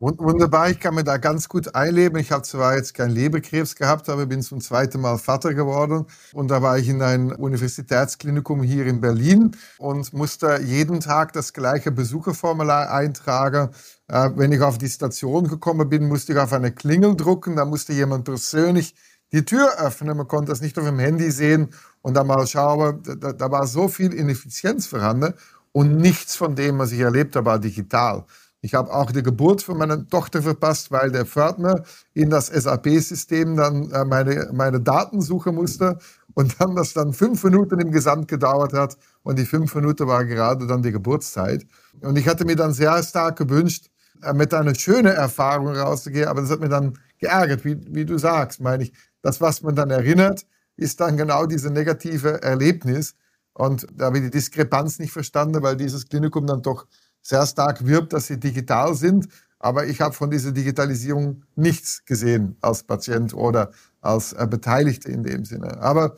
Wunderbar, 0.03 0.71
ich 0.71 0.79
kann 0.79 0.95
mir 0.95 1.03
da 1.03 1.17
ganz 1.17 1.47
gut 1.47 1.75
einleben. 1.75 2.17
Ich 2.17 2.31
habe 2.31 2.41
zwar 2.41 2.75
jetzt 2.75 2.95
keinen 2.95 3.11
Leberkrebs 3.11 3.75
gehabt, 3.75 4.09
aber 4.09 4.25
bin 4.25 4.41
zum 4.41 4.59
zweiten 4.59 4.99
Mal 4.99 5.19
Vater 5.19 5.53
geworden. 5.53 6.07
Und 6.33 6.49
da 6.49 6.63
war 6.63 6.79
ich 6.79 6.89
in 6.89 7.03
ein 7.03 7.31
Universitätsklinikum 7.31 8.63
hier 8.63 8.87
in 8.87 8.99
Berlin 8.99 9.51
und 9.77 10.11
musste 10.11 10.59
jeden 10.63 11.01
Tag 11.01 11.33
das 11.33 11.53
gleiche 11.53 11.91
Besucherformular 11.91 12.89
eintragen. 12.89 13.69
Äh, 14.07 14.31
wenn 14.37 14.51
ich 14.51 14.61
auf 14.61 14.79
die 14.79 14.89
Station 14.89 15.47
gekommen 15.47 15.87
bin, 15.87 16.07
musste 16.07 16.33
ich 16.33 16.39
auf 16.39 16.51
eine 16.51 16.71
Klingel 16.71 17.15
drucken. 17.15 17.55
Da 17.55 17.65
musste 17.65 17.93
jemand 17.93 18.25
persönlich 18.25 18.95
die 19.31 19.45
Tür 19.45 19.79
öffnen. 19.79 20.17
Man 20.17 20.27
konnte 20.27 20.51
das 20.51 20.61
nicht 20.61 20.77
auf 20.77 20.85
dem 20.85 20.99
Handy 20.99 21.31
sehen 21.31 21.69
und 22.01 22.15
dann 22.15 22.27
mal 22.27 22.45
schauen. 22.47 23.01
Da, 23.19 23.33
da 23.33 23.51
war 23.51 23.67
so 23.67 23.87
viel 23.87 24.13
Ineffizienz 24.13 24.87
vorhanden 24.87 25.33
und 25.71 25.97
nichts 25.97 26.35
von 26.35 26.55
dem, 26.55 26.79
was 26.79 26.91
ich 26.91 26.99
erlebt 26.99 27.35
habe, 27.35 27.45
war 27.45 27.59
digital. 27.59 28.25
Ich 28.63 28.75
habe 28.75 28.93
auch 28.93 29.11
die 29.11 29.23
Geburt 29.23 29.63
von 29.63 29.77
meiner 29.77 30.07
Tochter 30.07 30.43
verpasst, 30.43 30.91
weil 30.91 31.11
der 31.11 31.25
Pförtner 31.25 31.83
in 32.13 32.29
das 32.29 32.47
SAP-System 32.47 33.55
dann 33.55 33.89
äh, 33.91 34.05
meine, 34.05 34.51
meine 34.53 34.79
Daten 34.79 35.21
suchen 35.21 35.55
musste 35.55 35.97
und 36.35 36.61
dann 36.61 36.75
das 36.75 36.93
dann 36.93 37.13
fünf 37.13 37.43
Minuten 37.43 37.79
im 37.79 37.91
Gesamt 37.91 38.27
gedauert 38.27 38.73
hat 38.73 38.97
und 39.23 39.39
die 39.39 39.45
fünf 39.45 39.73
Minuten 39.73 40.07
war 40.07 40.25
gerade 40.25 40.67
dann 40.67 40.83
die 40.83 40.91
Geburtszeit. 40.91 41.65
Und 42.01 42.17
ich 42.19 42.27
hatte 42.27 42.45
mir 42.45 42.55
dann 42.55 42.71
sehr 42.71 43.01
stark 43.01 43.37
gewünscht, 43.37 43.89
äh, 44.21 44.33
mit 44.33 44.53
einer 44.53 44.75
schönen 44.75 45.13
Erfahrung 45.13 45.75
rauszugehen, 45.75 46.27
aber 46.27 46.41
das 46.41 46.51
hat 46.51 46.59
mir 46.59 46.69
dann 46.69 46.99
geärgert, 47.17 47.65
wie, 47.65 47.79
wie 47.87 48.05
du 48.05 48.19
sagst, 48.19 48.61
meine 48.61 48.83
ich. 48.83 48.93
Das, 49.21 49.41
was 49.41 49.61
man 49.61 49.75
dann 49.75 49.89
erinnert, 49.89 50.45
ist 50.77 50.99
dann 50.99 51.17
genau 51.17 51.45
diese 51.45 51.69
negative 51.69 52.41
Erlebnis. 52.41 53.15
Und 53.53 53.85
da 53.95 54.05
habe 54.05 54.17
ich 54.17 54.23
die 54.25 54.31
Diskrepanz 54.31 54.99
nicht 54.99 55.11
verstanden, 55.11 55.61
weil 55.61 55.75
dieses 55.75 56.07
Klinikum 56.07 56.47
dann 56.47 56.61
doch 56.61 56.87
sehr 57.21 57.45
stark 57.45 57.85
wirbt, 57.85 58.13
dass 58.13 58.27
sie 58.27 58.39
digital 58.39 58.95
sind. 58.95 59.27
Aber 59.59 59.85
ich 59.85 60.01
habe 60.01 60.15
von 60.15 60.31
dieser 60.31 60.51
Digitalisierung 60.51 61.43
nichts 61.55 62.03
gesehen 62.05 62.57
als 62.61 62.83
Patient 62.83 63.33
oder 63.33 63.71
als 64.01 64.33
äh, 64.33 64.47
Beteiligte 64.49 65.11
in 65.11 65.21
dem 65.23 65.45
Sinne. 65.45 65.79
Aber 65.79 66.15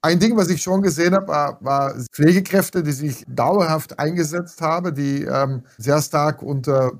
ein 0.00 0.20
Ding, 0.20 0.36
was 0.36 0.50
ich 0.50 0.62
schon 0.62 0.82
gesehen 0.82 1.14
habe, 1.14 1.28
war, 1.28 1.58
war 1.64 1.94
Pflegekräfte, 2.12 2.82
die 2.82 2.92
sich 2.92 3.24
dauerhaft 3.26 3.98
eingesetzt 3.98 4.60
haben, 4.60 4.94
die 4.94 5.22
ähm, 5.24 5.62
sehr 5.78 6.00
stark 6.02 6.42
unter, 6.42 6.92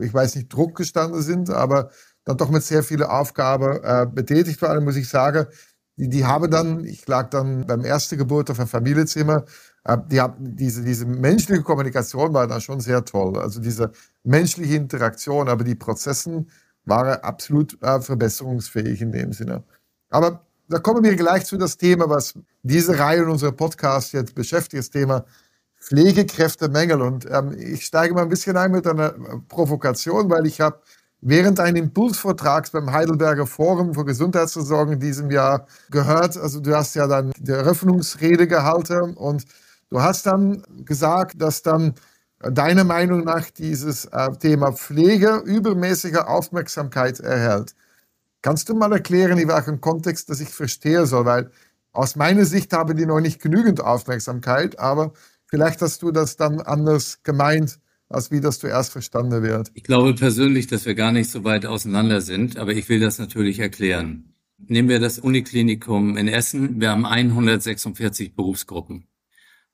ich 0.00 0.12
weiß 0.12 0.34
nicht, 0.34 0.52
Druck 0.52 0.76
gestanden 0.76 1.22
sind, 1.22 1.50
aber 1.50 1.90
dann 2.28 2.36
doch 2.36 2.50
mit 2.50 2.62
sehr 2.62 2.82
vielen 2.82 3.04
Aufgaben 3.04 3.82
äh, 3.82 4.06
betätigt 4.06 4.60
waren, 4.60 4.84
muss 4.84 4.96
ich 4.96 5.08
sagen. 5.08 5.46
Die, 5.96 6.10
die 6.10 6.26
haben 6.26 6.50
dann, 6.50 6.84
ich 6.84 7.08
lag 7.08 7.30
dann 7.30 7.66
beim 7.66 7.84
ersten 7.84 8.18
Geburt 8.18 8.50
auf 8.50 8.58
einem 8.60 8.68
Familienzimmer, 8.68 9.46
äh, 9.84 9.96
die 10.10 10.20
haben, 10.20 10.34
diese, 10.38 10.84
diese 10.84 11.06
menschliche 11.06 11.62
Kommunikation 11.62 12.34
war 12.34 12.46
da 12.46 12.60
schon 12.60 12.80
sehr 12.80 13.02
toll. 13.02 13.38
Also 13.38 13.60
diese 13.60 13.92
menschliche 14.24 14.74
Interaktion, 14.74 15.48
aber 15.48 15.64
die 15.64 15.74
Prozessen 15.74 16.50
waren 16.84 17.18
absolut 17.22 17.82
äh, 17.82 17.98
verbesserungsfähig 17.98 19.00
in 19.00 19.10
dem 19.10 19.32
Sinne. 19.32 19.64
Aber 20.10 20.44
da 20.68 20.78
kommen 20.80 21.02
wir 21.02 21.16
gleich 21.16 21.46
zu 21.46 21.56
das 21.56 21.78
Thema, 21.78 22.10
was 22.10 22.34
diese 22.62 22.98
Reihe 22.98 23.22
in 23.22 23.30
unserem 23.30 23.56
Podcast 23.56 24.12
jetzt 24.12 24.34
beschäftigt, 24.34 24.82
das 24.82 24.90
Thema 24.90 25.24
Pflegekräftemängel. 25.80 27.00
Und 27.00 27.26
ähm, 27.30 27.56
ich 27.58 27.86
steige 27.86 28.12
mal 28.12 28.22
ein 28.22 28.28
bisschen 28.28 28.58
ein 28.58 28.70
mit 28.70 28.86
einer 28.86 29.14
Provokation, 29.48 30.28
weil 30.28 30.46
ich 30.46 30.60
habe 30.60 30.82
während 31.20 31.60
eines 31.60 31.80
Impulsvortrags 31.80 32.70
beim 32.70 32.92
Heidelberger 32.92 33.46
Forum 33.46 33.94
für 33.94 34.04
Gesundheitsversorgung 34.04 34.94
in 34.94 35.00
diesem 35.00 35.30
Jahr 35.30 35.66
gehört, 35.90 36.36
also 36.36 36.60
du 36.60 36.74
hast 36.76 36.94
ja 36.94 37.06
dann 37.06 37.32
die 37.38 37.52
Eröffnungsrede 37.52 38.46
gehalten 38.46 39.14
und 39.14 39.44
Du 39.90 40.02
hast 40.02 40.26
dann 40.26 40.62
gesagt, 40.84 41.40
dass 41.40 41.62
dann 41.62 41.94
deiner 42.40 42.84
Meinung 42.84 43.24
nach 43.24 43.50
dieses 43.50 44.04
äh, 44.06 44.30
Thema 44.38 44.72
Pflege 44.72 45.42
übermäßige 45.44 46.18
Aufmerksamkeit 46.18 47.20
erhält. 47.20 47.74
Kannst 48.42 48.68
du 48.68 48.74
mal 48.74 48.92
erklären, 48.92 49.38
in 49.38 49.48
welchem 49.48 49.80
Kontext 49.80 50.30
das 50.30 50.40
ich 50.40 50.50
verstehe 50.50 51.06
soll? 51.06 51.24
Weil 51.24 51.50
aus 51.92 52.16
meiner 52.16 52.44
Sicht 52.44 52.72
haben 52.72 52.96
die 52.96 53.06
noch 53.06 53.20
nicht 53.20 53.40
genügend 53.42 53.80
Aufmerksamkeit, 53.80 54.78
aber 54.78 55.12
vielleicht 55.46 55.82
hast 55.82 56.02
du 56.02 56.12
das 56.12 56.36
dann 56.36 56.60
anders 56.60 57.22
gemeint, 57.22 57.80
als 58.08 58.30
wie 58.30 58.40
das 58.40 58.58
zuerst 58.58 58.92
verstanden 58.92 59.42
wird. 59.42 59.70
Ich 59.74 59.82
glaube 59.82 60.14
persönlich, 60.14 60.66
dass 60.66 60.86
wir 60.86 60.94
gar 60.94 61.12
nicht 61.12 61.30
so 61.30 61.44
weit 61.44 61.66
auseinander 61.66 62.20
sind, 62.20 62.56
aber 62.56 62.72
ich 62.72 62.88
will 62.88 63.00
das 63.00 63.18
natürlich 63.18 63.58
erklären. 63.58 64.34
Nehmen 64.58 64.88
wir 64.88 64.98
das 64.98 65.18
Uniklinikum 65.18 66.16
in 66.16 66.26
Essen. 66.26 66.80
Wir 66.80 66.90
haben 66.90 67.06
146 67.06 68.34
Berufsgruppen. 68.34 69.06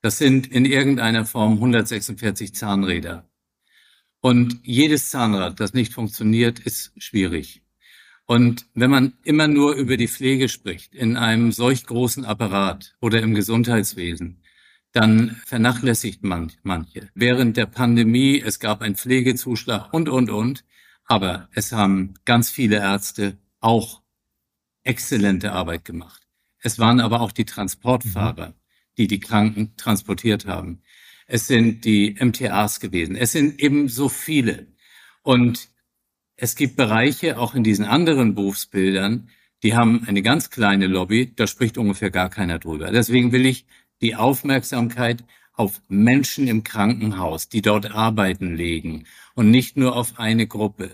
Das 0.01 0.17
sind 0.17 0.47
in 0.47 0.65
irgendeiner 0.65 1.25
Form 1.25 1.53
146 1.53 2.53
Zahnräder. 2.53 3.27
Und 4.21 4.59
jedes 4.63 5.09
Zahnrad, 5.09 5.59
das 5.59 5.73
nicht 5.73 5.93
funktioniert, 5.93 6.59
ist 6.59 6.91
schwierig. 6.97 7.63
Und 8.25 8.65
wenn 8.73 8.89
man 8.89 9.13
immer 9.23 9.47
nur 9.47 9.75
über 9.75 9.97
die 9.97 10.07
Pflege 10.07 10.49
spricht, 10.49 10.95
in 10.95 11.15
einem 11.15 11.51
solch 11.51 11.85
großen 11.85 12.25
Apparat 12.25 12.95
oder 13.01 13.21
im 13.21 13.35
Gesundheitswesen, 13.35 14.41
dann 14.95 15.41
vernachlässigt 15.45 16.23
man 16.23 16.51
manche. 16.63 17.09
Während 17.13 17.57
der 17.57 17.65
Pandemie, 17.65 18.41
es 18.41 18.59
gab 18.59 18.81
einen 18.81 18.95
Pflegezuschlag 18.95 19.93
und, 19.93 20.09
und, 20.09 20.29
und. 20.29 20.63
Aber 21.05 21.49
es 21.53 21.71
haben 21.71 22.15
ganz 22.25 22.49
viele 22.49 22.77
Ärzte 22.77 23.37
auch 23.59 24.01
exzellente 24.83 25.51
Arbeit 25.51 25.85
gemacht. 25.85 26.23
Es 26.59 26.79
waren 26.79 26.99
aber 26.99 27.21
auch 27.21 27.31
die 27.31 27.45
Transportfahrer. 27.45 28.49
Mhm 28.49 28.65
die 28.97 29.07
die 29.07 29.19
Kranken 29.19 29.75
transportiert 29.77 30.45
haben. 30.45 30.81
Es 31.27 31.47
sind 31.47 31.85
die 31.85 32.15
MTAs 32.19 32.79
gewesen. 32.79 33.15
Es 33.15 33.31
sind 33.31 33.59
eben 33.59 33.87
so 33.87 34.09
viele. 34.09 34.67
Und 35.23 35.69
es 36.35 36.55
gibt 36.55 36.75
Bereiche, 36.75 37.39
auch 37.39 37.55
in 37.55 37.63
diesen 37.63 37.85
anderen 37.85 38.35
Berufsbildern, 38.35 39.29
die 39.63 39.75
haben 39.75 40.03
eine 40.05 40.21
ganz 40.21 40.49
kleine 40.49 40.85
Lobby, 40.87 41.33
da 41.35 41.47
spricht 41.47 41.77
ungefähr 41.77 42.11
gar 42.11 42.29
keiner 42.29 42.59
drüber. 42.59 42.91
Deswegen 42.91 43.31
will 43.31 43.45
ich 43.45 43.65
die 44.01 44.15
Aufmerksamkeit 44.15 45.23
auf 45.53 45.81
Menschen 45.87 46.47
im 46.47 46.63
Krankenhaus, 46.63 47.49
die 47.49 47.61
dort 47.61 47.91
arbeiten, 47.91 48.55
legen 48.55 49.05
und 49.35 49.51
nicht 49.51 49.77
nur 49.77 49.95
auf 49.95 50.19
eine 50.19 50.47
Gruppe. 50.47 50.91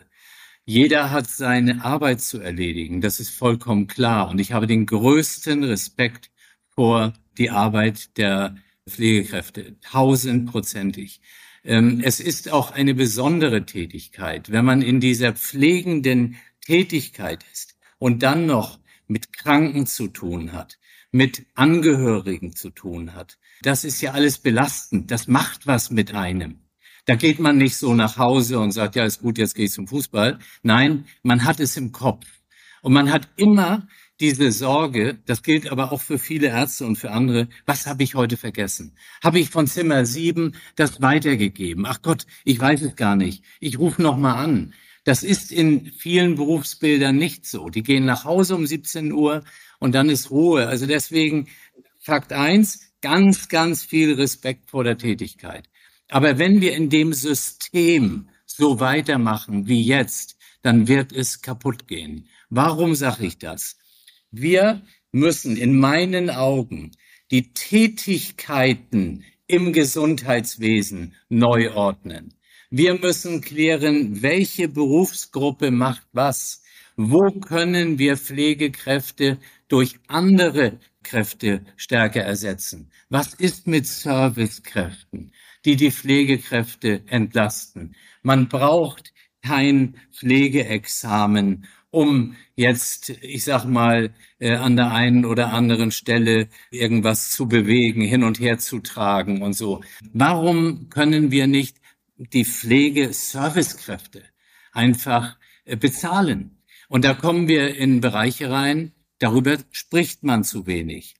Jeder 0.66 1.10
hat 1.10 1.28
seine 1.28 1.84
Arbeit 1.84 2.22
zu 2.22 2.40
erledigen, 2.40 3.02
das 3.02 3.20
ist 3.20 3.32
vollkommen 3.32 3.88
klar. 3.88 4.30
Und 4.30 4.40
ich 4.40 4.52
habe 4.54 4.68
den 4.68 4.86
größten 4.86 5.64
Respekt 5.64 6.30
vor 6.70 7.14
die 7.38 7.50
Arbeit 7.50 8.18
der 8.18 8.56
Pflegekräfte, 8.88 9.80
tausendprozentig. 9.82 11.22
Ähm, 11.64 12.02
es 12.04 12.20
ist 12.20 12.52
auch 12.52 12.72
eine 12.72 12.94
besondere 12.94 13.66
Tätigkeit, 13.66 14.52
wenn 14.52 14.66
man 14.66 14.82
in 14.82 15.00
dieser 15.00 15.34
pflegenden 15.34 16.38
Tätigkeit 16.62 17.44
ist 17.52 17.76
und 17.98 18.24
dann 18.24 18.46
noch 18.46 18.80
mit 19.08 19.34
Kranken 19.34 19.86
zu 19.86 20.08
tun 20.08 20.54
hat, 20.54 20.80
mit 21.12 21.46
Angehörigen 21.56 22.56
zu 22.56 22.70
tun 22.70 23.14
hat. 23.14 23.38
Das 23.62 23.84
ist 23.84 24.02
ja 24.02 24.12
alles 24.12 24.38
belastend. 24.38 25.12
Das 25.12 25.28
macht 25.28 25.68
was 25.68 25.92
mit 25.92 26.14
einem. 26.14 26.62
Da 27.06 27.16
geht 27.16 27.40
man 27.40 27.58
nicht 27.58 27.78
so 27.78 27.94
nach 27.96 28.18
Hause 28.18 28.60
und 28.60 28.72
sagt, 28.72 28.96
ja, 28.96 29.06
ist 29.06 29.22
gut, 29.22 29.38
jetzt 29.38 29.56
gehe 29.56 29.66
ich 29.66 29.72
zum 29.72 29.88
Fußball. 29.88 30.40
Nein, 30.62 31.06
man 31.24 31.44
hat 31.46 31.60
es 31.60 31.76
im 31.78 31.92
Kopf. 31.92 32.26
Und 32.82 32.94
man 32.94 33.12
hat 33.12 33.28
immer 33.36 33.88
diese 34.20 34.52
Sorge, 34.52 35.20
das 35.26 35.42
gilt 35.42 35.72
aber 35.72 35.92
auch 35.92 36.02
für 36.02 36.20
viele 36.20 36.48
Ärzte 36.48 36.86
und 36.86 36.96
für 36.96 37.12
andere, 37.12 37.48
was 37.66 37.88
habe 37.88 38.04
ich 38.04 38.14
heute 38.14 38.38
vergessen? 38.38 38.96
Habe 39.24 39.40
ich 39.40 39.50
von 39.50 39.66
Zimmer 39.68 40.06
sieben 40.06 40.56
das 40.76 41.02
weitergegeben? 41.02 41.86
Ach 41.88 42.02
Gott, 42.02 42.28
ich 42.44 42.60
weiß 42.60 42.84
es 42.84 42.96
gar 42.96 43.16
nicht. 43.16 43.44
Ich 43.60 43.80
rufe 43.80 44.02
noch 44.02 44.18
mal 44.18 44.36
an. 44.36 44.74
Das 45.04 45.24
ist 45.24 45.52
in 45.52 45.92
vielen 45.92 46.36
Berufsbildern 46.36 47.16
nicht 47.16 47.46
so. 47.46 47.70
Die 47.70 47.84
gehen 47.84 48.06
nach 48.06 48.24
Hause 48.24 48.56
um 48.56 48.68
17 48.68 49.12
Uhr 49.12 49.44
und 49.80 49.96
dann 49.96 50.10
ist 50.10 50.30
Ruhe. 50.30 50.68
Also 50.68 50.86
deswegen 50.86 51.48
Fakt 52.04 52.34
eins, 52.34 52.94
ganz, 53.02 53.48
ganz 53.48 53.84
viel 53.84 54.16
Respekt 54.16 54.72
vor 54.72 54.84
der 54.84 54.98
Tätigkeit. 54.98 55.70
Aber 56.10 56.40
wenn 56.40 56.60
wir 56.60 56.76
in 56.76 56.90
dem 56.90 57.14
System 57.14 58.28
so 58.48 58.80
weitermachen 58.80 59.68
wie 59.68 59.84
jetzt, 59.84 60.36
dann 60.64 60.88
wird 60.88 61.14
es 61.14 61.44
kaputt 61.44 61.88
gehen. 61.88 62.28
Warum 62.50 62.96
sage 62.96 63.28
ich 63.28 63.38
das? 63.38 63.78
Wir 64.32 64.82
müssen 65.12 65.58
in 65.58 65.78
meinen 65.78 66.32
Augen 66.32 66.92
die 67.30 67.54
Tätigkeiten 67.54 69.24
im 69.46 69.72
Gesundheitswesen 69.72 71.14
neu 71.30 71.72
ordnen. 71.72 72.34
Wir 72.74 72.98
müssen 72.98 73.42
klären, 73.42 74.22
welche 74.22 74.70
Berufsgruppe 74.70 75.72
macht 75.72 76.08
was. 76.14 76.64
Wo 76.96 77.30
können 77.42 78.00
wir 78.00 78.16
Pflegekräfte 78.16 79.40
durch 79.68 80.00
andere 80.08 80.80
Kräfte 81.04 81.66
stärker 81.76 82.22
ersetzen? 82.22 82.90
Was 83.10 83.34
ist 83.34 83.68
mit 83.68 83.88
Servicekräften, 83.88 85.34
die 85.66 85.76
die 85.76 85.92
Pflegekräfte 85.92 87.04
entlasten? 87.08 87.94
Man 88.24 88.48
braucht 88.48 89.12
kein 89.44 89.98
Pflegeexamen, 90.14 91.68
um 91.90 92.38
jetzt, 92.56 93.10
ich 93.22 93.44
sag 93.44 93.66
mal, 93.66 94.14
äh, 94.40 94.56
an 94.56 94.78
der 94.78 94.92
einen 94.92 95.26
oder 95.26 95.52
anderen 95.52 95.92
Stelle 95.92 96.48
irgendwas 96.70 97.32
zu 97.32 97.50
bewegen, 97.50 98.02
hin 98.02 98.24
und 98.24 98.40
her 98.40 98.60
zu 98.60 98.80
tragen 98.80 99.42
und 99.42 99.54
so. 99.56 99.82
Warum 100.14 100.88
können 100.88 101.32
wir 101.32 101.48
nicht 101.48 101.81
die 102.34 102.46
Pflegeservicekräfte 102.46 104.24
einfach 104.72 105.38
äh, 105.66 105.76
bezahlen? 105.76 106.62
Und 106.88 107.06
da 107.06 107.14
kommen 107.14 107.48
wir 107.48 107.76
in 107.76 108.02
Bereiche 108.02 108.50
rein, 108.50 108.94
darüber 109.20 109.58
spricht 109.72 110.24
man 110.24 110.44
zu 110.44 110.68
wenig. 110.68 111.16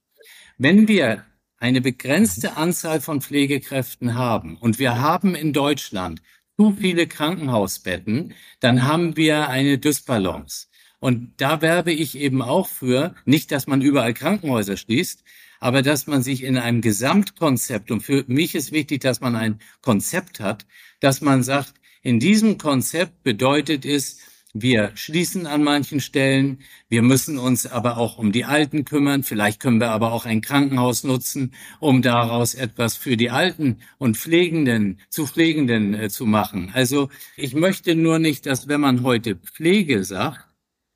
Wenn 0.58 0.86
wir 0.86 1.24
eine 1.56 1.80
begrenzte 1.80 2.56
Anzahl 2.56 3.00
von 3.00 3.20
Pflegekräften 3.20 4.14
haben 4.14 4.56
und 4.56 4.78
wir 4.78 5.00
haben 5.00 5.34
in 5.34 5.52
Deutschland 5.52 6.20
zu 6.56 6.72
viele 6.72 7.06
Krankenhausbetten, 7.06 8.34
dann 8.60 8.82
haben 8.82 9.16
wir 9.16 9.48
eine 9.48 9.78
Dysbalance. 9.78 10.66
Und 11.02 11.32
da 11.38 11.60
werbe 11.62 11.90
ich 11.90 12.16
eben 12.16 12.42
auch 12.42 12.68
für, 12.68 13.16
nicht, 13.24 13.50
dass 13.50 13.66
man 13.66 13.82
überall 13.82 14.14
Krankenhäuser 14.14 14.76
schließt, 14.76 15.24
aber 15.58 15.82
dass 15.82 16.06
man 16.06 16.22
sich 16.22 16.44
in 16.44 16.56
einem 16.56 16.80
Gesamtkonzept, 16.80 17.90
und 17.90 18.02
für 18.02 18.22
mich 18.28 18.54
ist 18.54 18.70
wichtig, 18.70 19.00
dass 19.00 19.20
man 19.20 19.34
ein 19.34 19.58
Konzept 19.80 20.38
hat, 20.38 20.64
dass 21.00 21.20
man 21.20 21.42
sagt, 21.42 21.74
in 22.02 22.20
diesem 22.20 22.56
Konzept 22.56 23.24
bedeutet 23.24 23.84
es, 23.84 24.18
wir 24.54 24.92
schließen 24.94 25.48
an 25.48 25.64
manchen 25.64 25.98
Stellen. 25.98 26.60
Wir 26.88 27.02
müssen 27.02 27.36
uns 27.36 27.66
aber 27.66 27.96
auch 27.96 28.16
um 28.18 28.30
die 28.30 28.44
Alten 28.44 28.84
kümmern. 28.84 29.24
Vielleicht 29.24 29.58
können 29.58 29.80
wir 29.80 29.90
aber 29.90 30.12
auch 30.12 30.24
ein 30.24 30.40
Krankenhaus 30.40 31.02
nutzen, 31.02 31.52
um 31.80 32.02
daraus 32.02 32.54
etwas 32.54 32.96
für 32.96 33.16
die 33.16 33.30
Alten 33.30 33.78
und 33.98 34.16
Pflegenden, 34.16 35.00
zu 35.08 35.26
Pflegenden 35.26 35.94
äh, 35.94 36.10
zu 36.10 36.26
machen. 36.26 36.70
Also 36.74 37.08
ich 37.36 37.54
möchte 37.54 37.96
nur 37.96 38.20
nicht, 38.20 38.46
dass 38.46 38.68
wenn 38.68 38.82
man 38.82 39.02
heute 39.02 39.34
Pflege 39.34 40.04
sagt, 40.04 40.51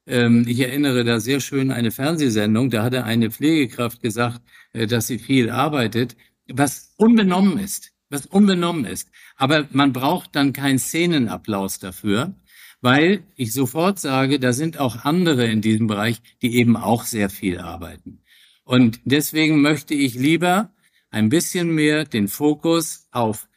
ich 0.06 0.60
erinnere 0.60 1.04
da 1.04 1.20
sehr 1.20 1.40
schön 1.40 1.70
eine 1.70 1.90
Fernsehsendung, 1.90 2.70
da 2.70 2.84
hatte 2.84 3.04
eine 3.04 3.30
Pflegekraft 3.30 4.02
gesagt, 4.02 4.40
äh, 4.72 4.86
dass 4.86 5.06
sie 5.08 5.18
viel 5.18 5.50
arbeitet, 5.50 6.16
was 6.48 6.94
unbenommen 6.96 7.58
ist, 7.58 7.92
was 8.08 8.26
unbenommen 8.26 8.84
ist. 8.84 9.10
Aber 9.36 9.66
man 9.72 9.92
braucht 9.92 10.36
dann 10.36 10.52
keinen 10.52 10.78
Szenenapplaus 10.78 11.78
dafür 11.80 12.34
weil 12.80 13.24
ich 13.34 13.52
sofort 13.52 13.98
sage, 13.98 14.38
da 14.38 14.52
sind 14.52 14.78
auch 14.78 15.04
andere 15.04 15.46
in 15.46 15.60
diesem 15.60 15.86
Bereich, 15.86 16.20
die 16.42 16.56
eben 16.56 16.76
auch 16.76 17.04
sehr 17.04 17.30
viel 17.30 17.58
arbeiten. 17.58 18.22
Und 18.64 19.00
deswegen 19.04 19.60
möchte 19.60 19.94
ich 19.94 20.14
lieber 20.14 20.72
ein 21.10 21.28
bisschen 21.28 21.74
mehr 21.74 22.04
den 22.04 22.28
Fokus 22.28 23.08
auf 23.12 23.48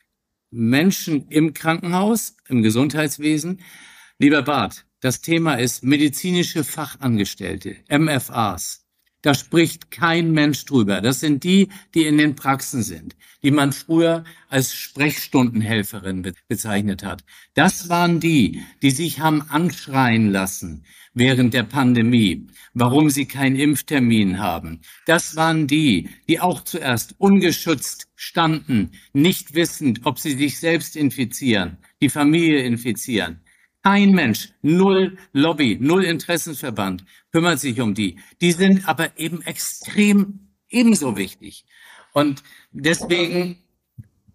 Menschen 0.52 1.28
im 1.30 1.54
Krankenhaus, 1.54 2.38
im 2.48 2.64
Gesundheitswesen. 2.64 3.62
Lieber 4.18 4.42
Bart, 4.42 4.86
das 5.02 5.22
Thema 5.22 5.56
ist 5.56 5.84
medizinische 5.84 6.64
Fachangestellte, 6.64 7.78
MFAs. 7.90 8.86
Da 9.22 9.34
spricht 9.34 9.92
kein 9.92 10.32
Mensch 10.32 10.64
drüber. 10.66 11.02
Das 11.02 11.20
sind 11.20 11.44
die, 11.44 11.70
die 11.94 12.06
in 12.06 12.18
den 12.18 12.36
Praxen 12.36 12.84
sind, 12.84 13.18
die 13.44 13.52
man 13.52 13.74
früher 13.74 14.24
als 14.48 14.74
Sprechstundenhelferin 14.74 16.34
bezeichnet 16.48 17.04
hat. 17.04 17.24
Das 17.54 17.90
waren 17.90 18.20
die, 18.22 18.62
die 18.82 18.92
sich 18.92 19.20
haben 19.20 19.42
anschreien 19.42 20.32
lassen 20.32 20.86
während 21.14 21.54
der 21.54 21.64
Pandemie, 21.64 22.48
warum 22.74 23.10
sie 23.10 23.26
keinen 23.26 23.58
Impftermin 23.58 24.40
haben. 24.40 24.82
Das 25.06 25.36
waren 25.36 25.68
die, 25.68 26.10
die 26.30 26.40
auch 26.40 26.64
zuerst 26.64 27.16
ungeschützt 27.18 28.08
standen, 28.16 28.92
nicht 29.12 29.54
wissend, 29.54 30.02
ob 30.06 30.20
sie 30.20 30.38
sich 30.38 30.60
selbst 30.60 30.96
infizieren, 30.96 31.78
die 32.02 32.10
Familie 32.10 32.64
infizieren. 32.64 33.42
Kein 33.84 34.12
Mensch, 34.12 34.50
null 34.62 35.18
Lobby, 35.32 35.78
null 35.80 36.04
Interessenverband 36.04 37.06
kümmert 37.32 37.60
sich 37.60 37.80
um 37.80 37.94
die. 37.94 38.20
Die 38.42 38.52
sind 38.52 38.88
aber 38.88 39.18
eben 39.18 39.42
extrem 39.44 40.50
ebenso 40.70 41.16
wichtig. 41.16 41.66
Und 42.14 42.44
deswegen 42.72 43.58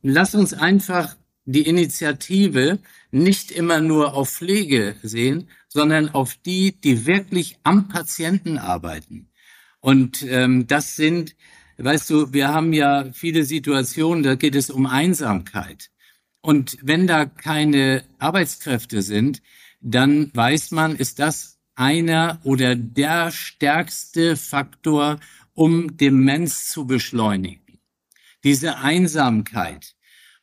lass 0.02 0.35
uns 0.35 0.54
einfach 0.54 1.16
die 1.44 1.66
Initiative 1.66 2.78
nicht 3.11 3.50
immer 3.50 3.80
nur 3.80 4.14
auf 4.14 4.30
Pflege 4.30 4.96
sehen, 5.02 5.48
sondern 5.68 6.09
auf 6.09 6.37
die, 6.37 6.80
die 6.80 7.07
wirklich 7.07 7.59
am 7.64 7.88
Patienten 7.88 8.59
arbeiten. 8.59 9.28
Und 9.80 10.22
ähm, 10.22 10.66
das 10.66 10.96
sind, 10.96 11.37
weißt 11.76 12.09
du, 12.09 12.33
wir 12.33 12.48
haben 12.48 12.72
ja 12.72 13.12
viele 13.12 13.44
Situationen, 13.44 14.22
da 14.22 14.37
geht 14.37 14.54
es 14.54 14.70
um 14.70 14.87
Einsamkeit. 14.87 15.90
Und 16.44 16.76
wenn 16.83 17.07
da 17.07 17.24
keine 17.24 18.04
Arbeitskräfte 18.18 19.00
sind, 19.00 19.40
dann 19.80 20.30
weiß 20.35 20.72
man, 20.72 20.94
ist 20.94 21.18
das 21.18 21.59
einer 21.74 22.38
oder 22.44 22.76
der 22.76 23.30
stärkste 23.30 24.37
Faktor, 24.37 25.20
um 25.54 25.96
Demenz 25.96 26.68
zu 26.68 26.87
beschleunigen. 26.87 27.78
Diese 28.44 28.76
Einsamkeit. 28.76 29.94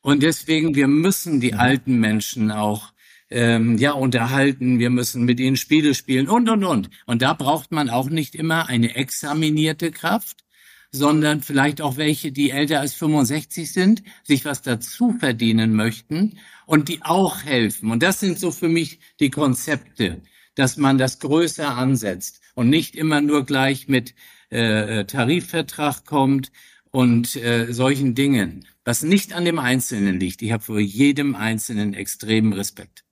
Und 0.02 0.24
deswegen, 0.24 0.74
wir 0.74 0.88
müssen 0.88 1.40
die 1.40 1.54
alten 1.54 2.00
Menschen 2.00 2.50
auch 2.50 2.94
ähm, 3.30 3.78
ja 3.78 3.92
unterhalten, 3.92 4.80
wir 4.80 4.90
müssen 4.90 5.24
mit 5.24 5.40
ihnen 5.40 5.56
Spiele 5.56 5.94
spielen 5.94 6.28
und 6.28 6.50
und 6.50 6.64
und. 6.64 6.90
Und 7.06 7.22
da 7.22 7.36
braucht 7.36 7.72
man 7.72 7.92
auch 7.92 8.10
nicht 8.10 8.34
immer 8.34 8.68
eine 8.68 8.96
examinierte 8.96 9.92
Kraft, 9.92 10.46
sondern 10.92 11.42
vielleicht 11.42 11.82
auch 11.82 11.98
welche, 11.98 12.32
die 12.32 12.52
älter 12.52 12.82
als 12.82 12.94
65 12.96 13.72
sind, 13.72 14.04
sich 14.24 14.44
was 14.46 14.62
dazu 14.62 15.14
verdienen 15.20 15.74
möchten 15.74 16.38
und 16.66 16.90
die 16.90 17.02
auch 17.04 17.44
helfen. 17.44 17.92
Und 17.92 18.04
das 18.04 18.20
sind 18.20 18.38
so 18.38 18.52
für 18.52 18.68
mich 18.68 19.00
die 19.20 19.30
Konzepte, 19.30 20.22
dass 20.56 20.78
man 20.78 20.98
das 20.98 21.20
größer 21.20 21.76
ansetzt 21.76 22.42
und 22.56 22.70
nicht 22.70 22.96
immer 22.96 23.22
nur 23.22 23.46
gleich 23.46 23.88
mit 23.88 24.14
äh, 24.52 25.00
äh 25.00 25.06
Tarifvertrag 25.06 26.06
kommt 26.06 26.52
und 26.92 27.38
äh, 27.38 27.72
solchen 27.72 28.16
Dingen, 28.16 28.68
was 28.84 29.02
nicht 29.02 29.34
an 29.34 29.46
dem 29.46 29.60
Einzelnen 29.60 30.20
liegt. 30.20 30.42
Ich 30.42 30.52
habe 30.52 30.64
vor 30.64 30.80
jedem 30.80 31.36
Einzelnen 31.36 31.94
extremen 31.94 32.52
Respekt. 32.52 33.06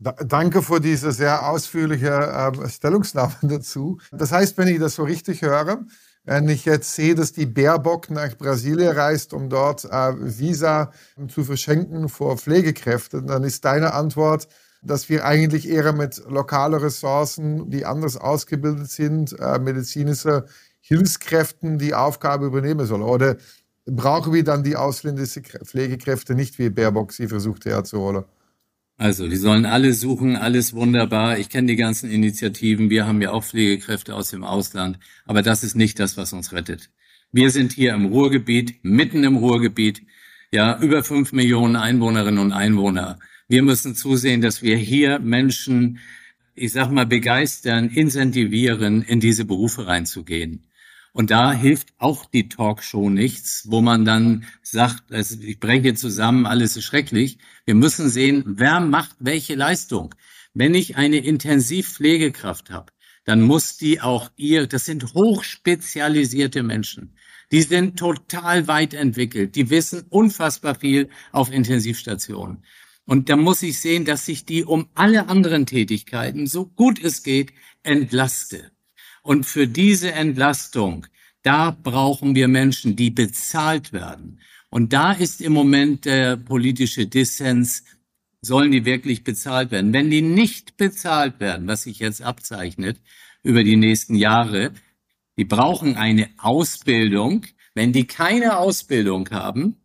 Danke 0.00 0.62
für 0.62 0.80
diese 0.80 1.12
sehr 1.12 1.48
ausführliche 1.48 2.08
äh, 2.08 2.68
Stellungnahme 2.68 3.36
dazu. 3.42 4.00
Das 4.10 4.32
heißt, 4.32 4.58
wenn 4.58 4.68
ich 4.68 4.80
das 4.80 4.96
so 4.96 5.04
richtig 5.04 5.42
höre, 5.42 5.86
wenn 6.24 6.48
ich 6.48 6.64
jetzt 6.64 6.94
sehe, 6.94 7.14
dass 7.14 7.32
die 7.32 7.46
Baerbock 7.46 8.10
nach 8.10 8.36
Brasilien 8.36 8.96
reist, 8.96 9.34
um 9.34 9.50
dort 9.50 9.84
äh, 9.84 10.12
Visa 10.18 10.90
zu 11.28 11.44
verschenken 11.44 12.08
vor 12.08 12.38
Pflegekräften, 12.38 13.26
dann 13.26 13.44
ist 13.44 13.64
deine 13.64 13.92
Antwort, 13.92 14.48
dass 14.82 15.08
wir 15.08 15.24
eigentlich 15.24 15.68
eher 15.68 15.92
mit 15.92 16.22
lokalen 16.28 16.74
Ressourcen, 16.80 17.70
die 17.70 17.84
anders 17.84 18.16
ausgebildet 18.16 18.90
sind, 18.90 19.38
äh, 19.38 19.58
medizinische 19.58 20.46
Hilfskräften 20.80 21.78
die 21.78 21.94
Aufgabe 21.94 22.46
übernehmen 22.46 22.86
sollen. 22.86 23.02
Oder 23.02 23.36
brauchen 23.86 24.32
wir 24.32 24.44
dann 24.44 24.62
die 24.62 24.76
ausländischen 24.76 25.44
Pflegekräfte 25.44 26.34
nicht, 26.34 26.58
wie 26.58 26.70
Baerbock 26.70 27.12
sie 27.12 27.28
versucht 27.28 27.64
herzuholen? 27.66 28.24
Also, 28.96 29.28
die 29.28 29.36
sollen 29.36 29.66
alle 29.66 29.92
suchen, 29.92 30.36
alles 30.36 30.72
wunderbar. 30.72 31.38
Ich 31.38 31.48
kenne 31.48 31.66
die 31.66 31.76
ganzen 31.76 32.10
Initiativen. 32.10 32.90
Wir 32.90 33.06
haben 33.06 33.20
ja 33.20 33.32
auch 33.32 33.42
Pflegekräfte 33.42 34.14
aus 34.14 34.30
dem 34.30 34.44
Ausland. 34.44 34.98
Aber 35.24 35.42
das 35.42 35.64
ist 35.64 35.74
nicht 35.74 35.98
das, 35.98 36.16
was 36.16 36.32
uns 36.32 36.52
rettet. 36.52 36.90
Wir 37.32 37.50
sind 37.50 37.72
hier 37.72 37.94
im 37.94 38.06
Ruhrgebiet, 38.06 38.84
mitten 38.84 39.24
im 39.24 39.36
Ruhrgebiet. 39.36 40.02
Ja, 40.52 40.78
über 40.78 41.02
fünf 41.02 41.32
Millionen 41.32 41.74
Einwohnerinnen 41.74 42.38
und 42.38 42.52
Einwohner. 42.52 43.18
Wir 43.48 43.62
müssen 43.62 43.96
zusehen, 43.96 44.40
dass 44.40 44.62
wir 44.62 44.76
hier 44.76 45.18
Menschen, 45.18 45.98
ich 46.54 46.72
sag 46.72 46.92
mal, 46.92 47.06
begeistern, 47.06 47.88
incentivieren, 47.88 49.02
in 49.02 49.18
diese 49.18 49.44
Berufe 49.44 49.88
reinzugehen. 49.88 50.68
Und 51.14 51.30
da 51.30 51.52
hilft 51.52 51.94
auch 51.98 52.24
die 52.24 52.48
Talkshow 52.48 53.08
nichts, 53.08 53.66
wo 53.70 53.80
man 53.80 54.04
dann 54.04 54.46
sagt, 54.62 55.12
ich 55.12 55.60
breche 55.60 55.94
zusammen, 55.94 56.44
alles 56.44 56.76
ist 56.76 56.86
schrecklich. 56.86 57.38
Wir 57.64 57.76
müssen 57.76 58.08
sehen, 58.08 58.42
wer 58.46 58.80
macht 58.80 59.14
welche 59.20 59.54
Leistung. 59.54 60.12
Wenn 60.54 60.74
ich 60.74 60.96
eine 60.96 61.18
Intensivpflegekraft 61.18 62.70
habe, 62.70 62.92
dann 63.24 63.42
muss 63.42 63.76
die 63.76 64.00
auch 64.00 64.32
ihr, 64.34 64.66
das 64.66 64.86
sind 64.86 65.14
hochspezialisierte 65.14 66.64
Menschen. 66.64 67.16
Die 67.52 67.62
sind 67.62 67.96
total 67.96 68.66
weit 68.66 68.92
entwickelt. 68.92 69.54
Die 69.54 69.70
wissen 69.70 70.06
unfassbar 70.08 70.74
viel 70.74 71.10
auf 71.30 71.52
Intensivstationen. 71.52 72.64
Und 73.06 73.28
da 73.28 73.36
muss 73.36 73.62
ich 73.62 73.78
sehen, 73.78 74.04
dass 74.04 74.26
ich 74.26 74.46
die 74.46 74.64
um 74.64 74.88
alle 74.94 75.28
anderen 75.28 75.64
Tätigkeiten, 75.64 76.48
so 76.48 76.66
gut 76.66 77.00
es 77.00 77.22
geht, 77.22 77.52
entlaste. 77.84 78.73
Und 79.24 79.46
für 79.46 79.66
diese 79.66 80.12
Entlastung, 80.12 81.06
Da 81.42 81.70
brauchen 81.70 82.34
wir 82.34 82.48
Menschen, 82.48 82.96
die 82.96 83.10
bezahlt 83.10 83.92
werden. 83.92 84.40
Und 84.70 84.94
da 84.94 85.12
ist 85.12 85.42
im 85.42 85.52
Moment 85.52 86.06
der 86.06 86.38
politische 86.38 87.06
Dissens, 87.06 87.84
sollen 88.40 88.72
die 88.72 88.86
wirklich 88.86 89.24
bezahlt 89.24 89.70
werden? 89.70 89.92
Wenn 89.92 90.10
die 90.10 90.22
nicht 90.22 90.78
bezahlt 90.78 91.40
werden, 91.40 91.66
was 91.66 91.82
sich 91.82 91.98
jetzt 91.98 92.22
abzeichnet 92.22 93.00
über 93.42 93.62
die 93.62 93.76
nächsten 93.76 94.14
Jahre, 94.14 94.72
die 95.36 95.44
brauchen 95.44 95.96
eine 95.96 96.30
Ausbildung. 96.38 97.46
Wenn 97.74 97.92
die 97.92 98.06
keine 98.06 98.56
Ausbildung 98.58 99.28
haben, 99.30 99.76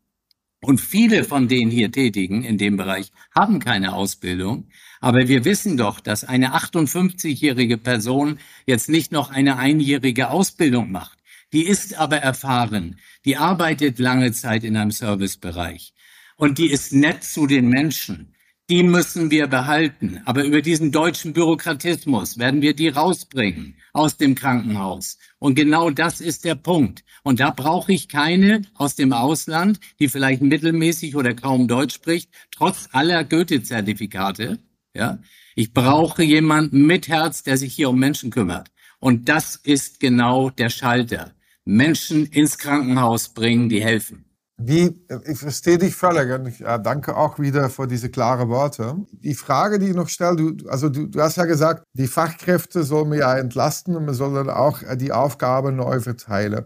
und 0.62 0.82
viele 0.82 1.24
von 1.24 1.48
den 1.48 1.70
hier 1.70 1.92
Tätigen 1.92 2.44
in 2.44 2.58
dem 2.58 2.78
Bereich 2.78 3.12
haben 3.34 3.60
keine 3.60 3.94
Ausbildung, 3.94 4.68
aber 5.00 5.28
wir 5.28 5.46
wissen 5.46 5.78
doch, 5.78 6.00
dass 6.00 6.24
eine 6.24 6.54
58-jährige 6.56 7.78
Person 7.78 8.40
jetzt 8.66 8.90
nicht 8.90 9.12
noch 9.12 9.32
eine 9.32 9.58
einjährige 9.58 10.30
Ausbildung 10.30 10.92
macht. 10.92 11.18
Die 11.54 11.66
ist 11.66 11.98
aber 11.98 12.18
erfahren, 12.18 13.00
die 13.26 13.38
arbeitet 13.38 14.00
lange 14.00 14.32
Zeit 14.34 14.64
in 14.64 14.76
einem 14.76 14.92
Servicebereich 14.92 15.94
und 16.36 16.58
die 16.58 16.70
ist 16.70 16.94
nett 16.94 17.24
zu 17.24 17.48
den 17.48 17.68
Menschen. 17.70 18.36
Die 18.70 18.84
müssen 18.84 19.32
wir 19.32 19.48
behalten. 19.48 20.22
Aber 20.26 20.44
über 20.44 20.62
diesen 20.62 20.92
deutschen 20.92 21.34
Bürokratismus 21.34 22.38
werden 22.38 22.62
wir 22.62 22.76
die 22.76 22.90
rausbringen 22.90 23.76
aus 23.94 24.18
dem 24.18 24.36
Krankenhaus. 24.36 25.18
Und 25.40 25.56
genau 25.56 25.90
das 25.90 26.22
ist 26.22 26.46
der 26.46 26.54
Punkt. 26.54 27.04
Und 27.24 27.40
da 27.40 27.50
brauche 27.50 27.92
ich 27.92 28.10
keine 28.10 28.62
aus 28.76 28.96
dem 28.96 29.12
Ausland, 29.12 29.80
die 30.00 30.08
vielleicht 30.08 30.44
mittelmäßig 30.44 31.16
oder 31.16 31.34
kaum 31.34 31.68
Deutsch 31.68 31.96
spricht, 31.96 32.30
trotz 32.52 32.90
aller 32.92 33.24
Goethe-Zertifikate. 33.24 34.60
Ja, 34.94 35.18
ich 35.56 35.74
brauche 35.74 36.22
jemanden 36.24 36.86
mit 36.86 37.08
Herz, 37.08 37.42
der 37.42 37.58
sich 37.58 37.74
hier 37.74 37.90
um 37.90 37.98
Menschen 37.98 38.30
kümmert. 38.30 38.70
Und 39.00 39.30
das 39.30 39.56
ist 39.56 40.00
genau 40.00 40.52
der 40.52 40.70
Schalter. 40.70 41.34
Menschen 41.66 42.28
ins 42.28 42.60
Krankenhaus 42.60 43.30
bringen, 43.30 43.68
die 43.68 43.84
helfen. 43.84 44.29
Wie, 44.62 45.02
ich 45.26 45.40
verstehe 45.40 45.78
dich 45.78 45.96
völlig 45.96 46.32
und 46.32 46.60
ja, 46.60 46.78
danke 46.78 47.16
auch 47.16 47.40
wieder 47.40 47.70
für 47.70 47.88
diese 47.88 48.10
klaren 48.10 48.50
Worte. 48.50 48.96
Die 49.12 49.34
Frage, 49.34 49.80
die 49.80 49.88
ich 49.88 49.96
noch 49.96 50.10
stelle, 50.10 50.36
du, 50.36 50.70
also 50.70 50.90
du, 50.90 51.08
du 51.08 51.22
hast 51.22 51.38
ja 51.38 51.46
gesagt, 51.46 51.84
die 51.94 52.08
Fachkräfte 52.08 52.84
sollen 52.84 53.12
wir 53.12 53.20
ja 53.20 53.38
entlasten 53.38 53.96
und 53.96 54.06
man 54.06 54.16
soll 54.16 54.34
dann 54.34 54.50
auch 54.50 54.82
die 54.98 55.14
Aufgaben 55.14 55.78
neu 55.78 56.02
verteilen. 56.02 56.66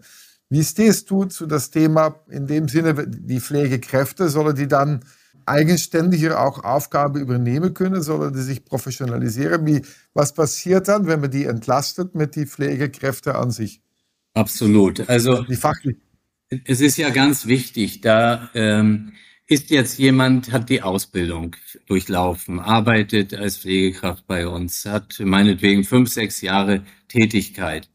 Wie 0.50 0.64
stehst 0.64 1.12
du 1.12 1.26
zu 1.26 1.46
das 1.46 1.70
Thema 1.70 2.16
in 2.30 2.48
dem 2.48 2.68
Sinne, 2.68 3.08
die 3.08 3.40
Pflegekräfte, 3.40 4.28
sollen 4.30 4.56
die 4.56 4.68
dann 4.68 5.02
eigenständiger 5.46 6.42
auch 6.42 6.64
Aufgaben 6.64 7.20
übernehmen 7.20 7.74
können, 7.74 8.02
sollen 8.02 8.34
die 8.34 8.42
sich 8.42 8.66
professionalisieren? 8.66 9.66
Wie, 9.68 9.84
was 10.14 10.34
passiert 10.34 10.88
dann, 10.88 11.06
wenn 11.06 11.22
man 11.22 11.32
die 11.32 11.46
entlastet 11.46 12.16
mit 12.16 12.36
die 12.36 12.48
Pflegekräfte 12.48 13.36
an 13.36 13.52
sich? 13.52 13.82
Absolut. 14.34 15.08
Also 15.08 15.44
die 15.44 15.56
fachlich. 15.56 15.98
Es 16.66 16.82
ist 16.82 16.98
ja 16.98 17.10
ganz 17.10 17.46
wichtig, 17.46 18.02
da 18.02 18.50
ähm, 18.54 19.14
ist 19.48 19.70
jetzt 19.70 20.00
jemand, 20.00 20.52
hat 20.52 20.70
die 20.70 20.82
Ausbildung 20.82 21.56
durchlaufen, 21.88 22.60
arbeitet 22.60 23.34
als 23.34 23.58
Pflegekraft 23.58 24.26
bei 24.28 24.48
uns, 24.48 24.86
hat 24.86 25.20
meinetwegen 25.20 25.84
fünf, 25.84 26.10
sechs 26.10 26.42
Jahre 26.42 26.84
Tätigkeit. 27.08 27.90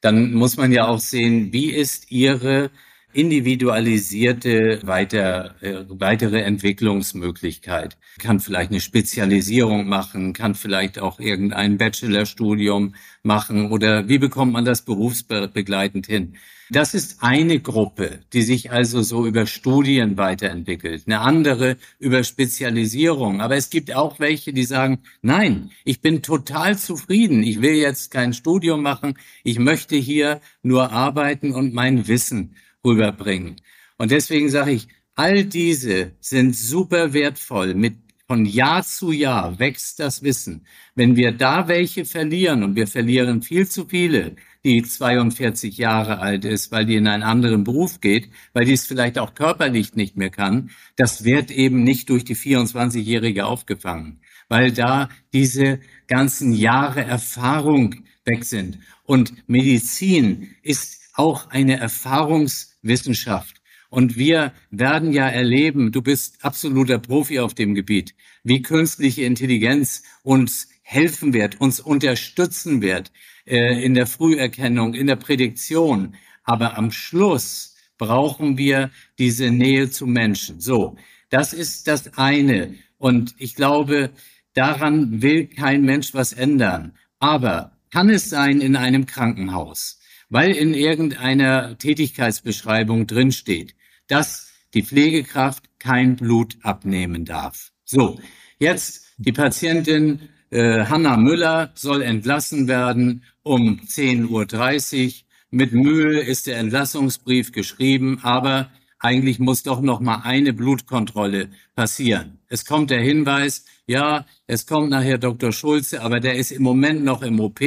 Dann 0.00 0.34
muss 0.34 0.56
man 0.56 0.72
ja 0.72 0.86
auch 0.86 0.98
sehen, 0.98 1.52
wie 1.52 1.70
ist 1.70 2.10
ihre 2.10 2.70
individualisierte 3.14 4.80
weiter, 4.84 5.54
äh, 5.62 5.84
weitere 5.88 6.42
Entwicklungsmöglichkeit. 6.42 7.96
Kann 8.18 8.40
vielleicht 8.40 8.70
eine 8.70 8.80
Spezialisierung 8.80 9.86
machen, 9.88 10.32
kann 10.32 10.54
vielleicht 10.54 10.98
auch 10.98 11.20
irgendein 11.20 11.78
Bachelorstudium 11.78 12.94
machen 13.22 13.70
oder 13.70 14.08
wie 14.08 14.18
bekommt 14.18 14.52
man 14.52 14.64
das 14.64 14.82
berufsbegleitend 14.82 16.06
hin? 16.06 16.36
Das 16.70 16.94
ist 16.94 17.22
eine 17.22 17.60
Gruppe, 17.60 18.20
die 18.32 18.40
sich 18.40 18.72
also 18.72 19.02
so 19.02 19.26
über 19.26 19.46
Studien 19.46 20.16
weiterentwickelt, 20.16 21.04
eine 21.06 21.20
andere 21.20 21.76
über 21.98 22.24
Spezialisierung. 22.24 23.42
Aber 23.42 23.54
es 23.54 23.68
gibt 23.68 23.94
auch 23.94 24.18
welche, 24.18 24.54
die 24.54 24.64
sagen, 24.64 25.00
nein, 25.20 25.70
ich 25.84 26.00
bin 26.00 26.22
total 26.22 26.78
zufrieden, 26.78 27.42
ich 27.42 27.60
will 27.60 27.74
jetzt 27.74 28.10
kein 28.10 28.32
Studium 28.32 28.82
machen, 28.82 29.18
ich 29.42 29.58
möchte 29.58 29.96
hier 29.96 30.40
nur 30.62 30.90
arbeiten 30.90 31.52
und 31.52 31.74
mein 31.74 32.08
Wissen 32.08 32.56
rüberbringen. 32.84 33.56
Und 33.98 34.10
deswegen 34.10 34.50
sage 34.50 34.72
ich, 34.72 34.88
all 35.14 35.44
diese 35.44 36.12
sind 36.20 36.56
super 36.56 37.12
wertvoll. 37.12 37.74
Mit 37.74 37.94
von 38.26 38.46
Jahr 38.46 38.82
zu 38.82 39.12
Jahr 39.12 39.58
wächst 39.58 40.00
das 40.00 40.22
Wissen. 40.22 40.66
Wenn 40.94 41.14
wir 41.16 41.32
da 41.32 41.68
welche 41.68 42.04
verlieren, 42.06 42.62
und 42.62 42.74
wir 42.74 42.86
verlieren 42.86 43.42
viel 43.42 43.68
zu 43.68 43.84
viele, 43.86 44.36
die 44.64 44.82
42 44.82 45.76
Jahre 45.76 46.20
alt 46.20 46.46
ist, 46.46 46.72
weil 46.72 46.86
die 46.86 46.96
in 46.96 47.06
einen 47.06 47.22
anderen 47.22 47.64
Beruf 47.64 48.00
geht, 48.00 48.30
weil 48.54 48.64
die 48.64 48.72
es 48.72 48.86
vielleicht 48.86 49.18
auch 49.18 49.34
körperlich 49.34 49.94
nicht 49.94 50.16
mehr 50.16 50.30
kann, 50.30 50.70
das 50.96 51.24
wird 51.24 51.50
eben 51.50 51.84
nicht 51.84 52.08
durch 52.08 52.24
die 52.24 52.36
24-Jährige 52.36 53.44
aufgefangen, 53.44 54.20
weil 54.48 54.72
da 54.72 55.10
diese 55.34 55.80
ganzen 56.08 56.54
Jahre 56.54 57.02
Erfahrung 57.02 58.04
weg 58.24 58.44
sind. 58.44 58.78
Und 59.02 59.34
Medizin 59.46 60.48
ist 60.62 61.03
auch 61.14 61.50
eine 61.50 61.78
Erfahrungswissenschaft. 61.78 63.62
Und 63.88 64.16
wir 64.16 64.52
werden 64.70 65.12
ja 65.12 65.28
erleben, 65.28 65.92
du 65.92 66.02
bist 66.02 66.44
absoluter 66.44 66.98
Profi 66.98 67.38
auf 67.38 67.54
dem 67.54 67.74
Gebiet, 67.74 68.14
wie 68.42 68.60
künstliche 68.60 69.22
Intelligenz 69.22 70.02
uns 70.24 70.68
helfen 70.82 71.32
wird, 71.32 71.60
uns 71.60 71.80
unterstützen 71.80 72.82
wird 72.82 73.12
äh, 73.46 73.84
in 73.84 73.94
der 73.94 74.06
Früherkennung, 74.06 74.94
in 74.94 75.06
der 75.06 75.16
Prädiktion. 75.16 76.16
Aber 76.42 76.76
am 76.76 76.90
Schluss 76.90 77.76
brauchen 77.96 78.58
wir 78.58 78.90
diese 79.18 79.50
Nähe 79.50 79.90
zu 79.90 80.06
Menschen. 80.06 80.60
So, 80.60 80.96
das 81.30 81.52
ist 81.52 81.86
das 81.86 82.18
eine. 82.18 82.74
Und 82.98 83.34
ich 83.38 83.54
glaube, 83.54 84.10
daran 84.54 85.22
will 85.22 85.46
kein 85.46 85.82
Mensch 85.82 86.14
was 86.14 86.32
ändern. 86.32 86.96
Aber 87.18 87.72
kann 87.90 88.10
es 88.10 88.28
sein 88.28 88.60
in 88.60 88.76
einem 88.76 89.06
Krankenhaus? 89.06 90.00
Weil 90.34 90.50
in 90.50 90.74
irgendeiner 90.74 91.78
Tätigkeitsbeschreibung 91.78 93.06
drinsteht, 93.06 93.76
dass 94.08 94.50
die 94.74 94.82
Pflegekraft 94.82 95.62
kein 95.78 96.16
Blut 96.16 96.56
abnehmen 96.62 97.24
darf. 97.24 97.70
So, 97.84 98.18
jetzt 98.58 99.14
die 99.16 99.30
Patientin 99.30 100.28
äh, 100.50 100.86
Hanna 100.86 101.16
Müller 101.18 101.70
soll 101.76 102.02
entlassen 102.02 102.66
werden 102.66 103.22
um 103.44 103.78
10.30 103.86 105.06
Uhr. 105.06 105.12
Mit 105.50 105.72
Mühe 105.72 106.18
ist 106.18 106.48
der 106.48 106.58
Entlassungsbrief 106.58 107.52
geschrieben, 107.52 108.18
aber 108.24 108.72
eigentlich 109.04 109.38
muss 109.38 109.62
doch 109.62 109.82
noch 109.82 110.00
mal 110.00 110.22
eine 110.24 110.54
Blutkontrolle 110.54 111.50
passieren. 111.74 112.38
Es 112.48 112.64
kommt 112.64 112.90
der 112.90 113.02
Hinweis, 113.02 113.66
ja, 113.86 114.24
es 114.46 114.66
kommt 114.66 114.88
nachher 114.88 115.18
Dr. 115.18 115.52
Schulze, 115.52 116.00
aber 116.00 116.20
der 116.20 116.36
ist 116.36 116.50
im 116.50 116.62
Moment 116.62 117.04
noch 117.04 117.20
im 117.20 117.38
OP, 117.38 117.60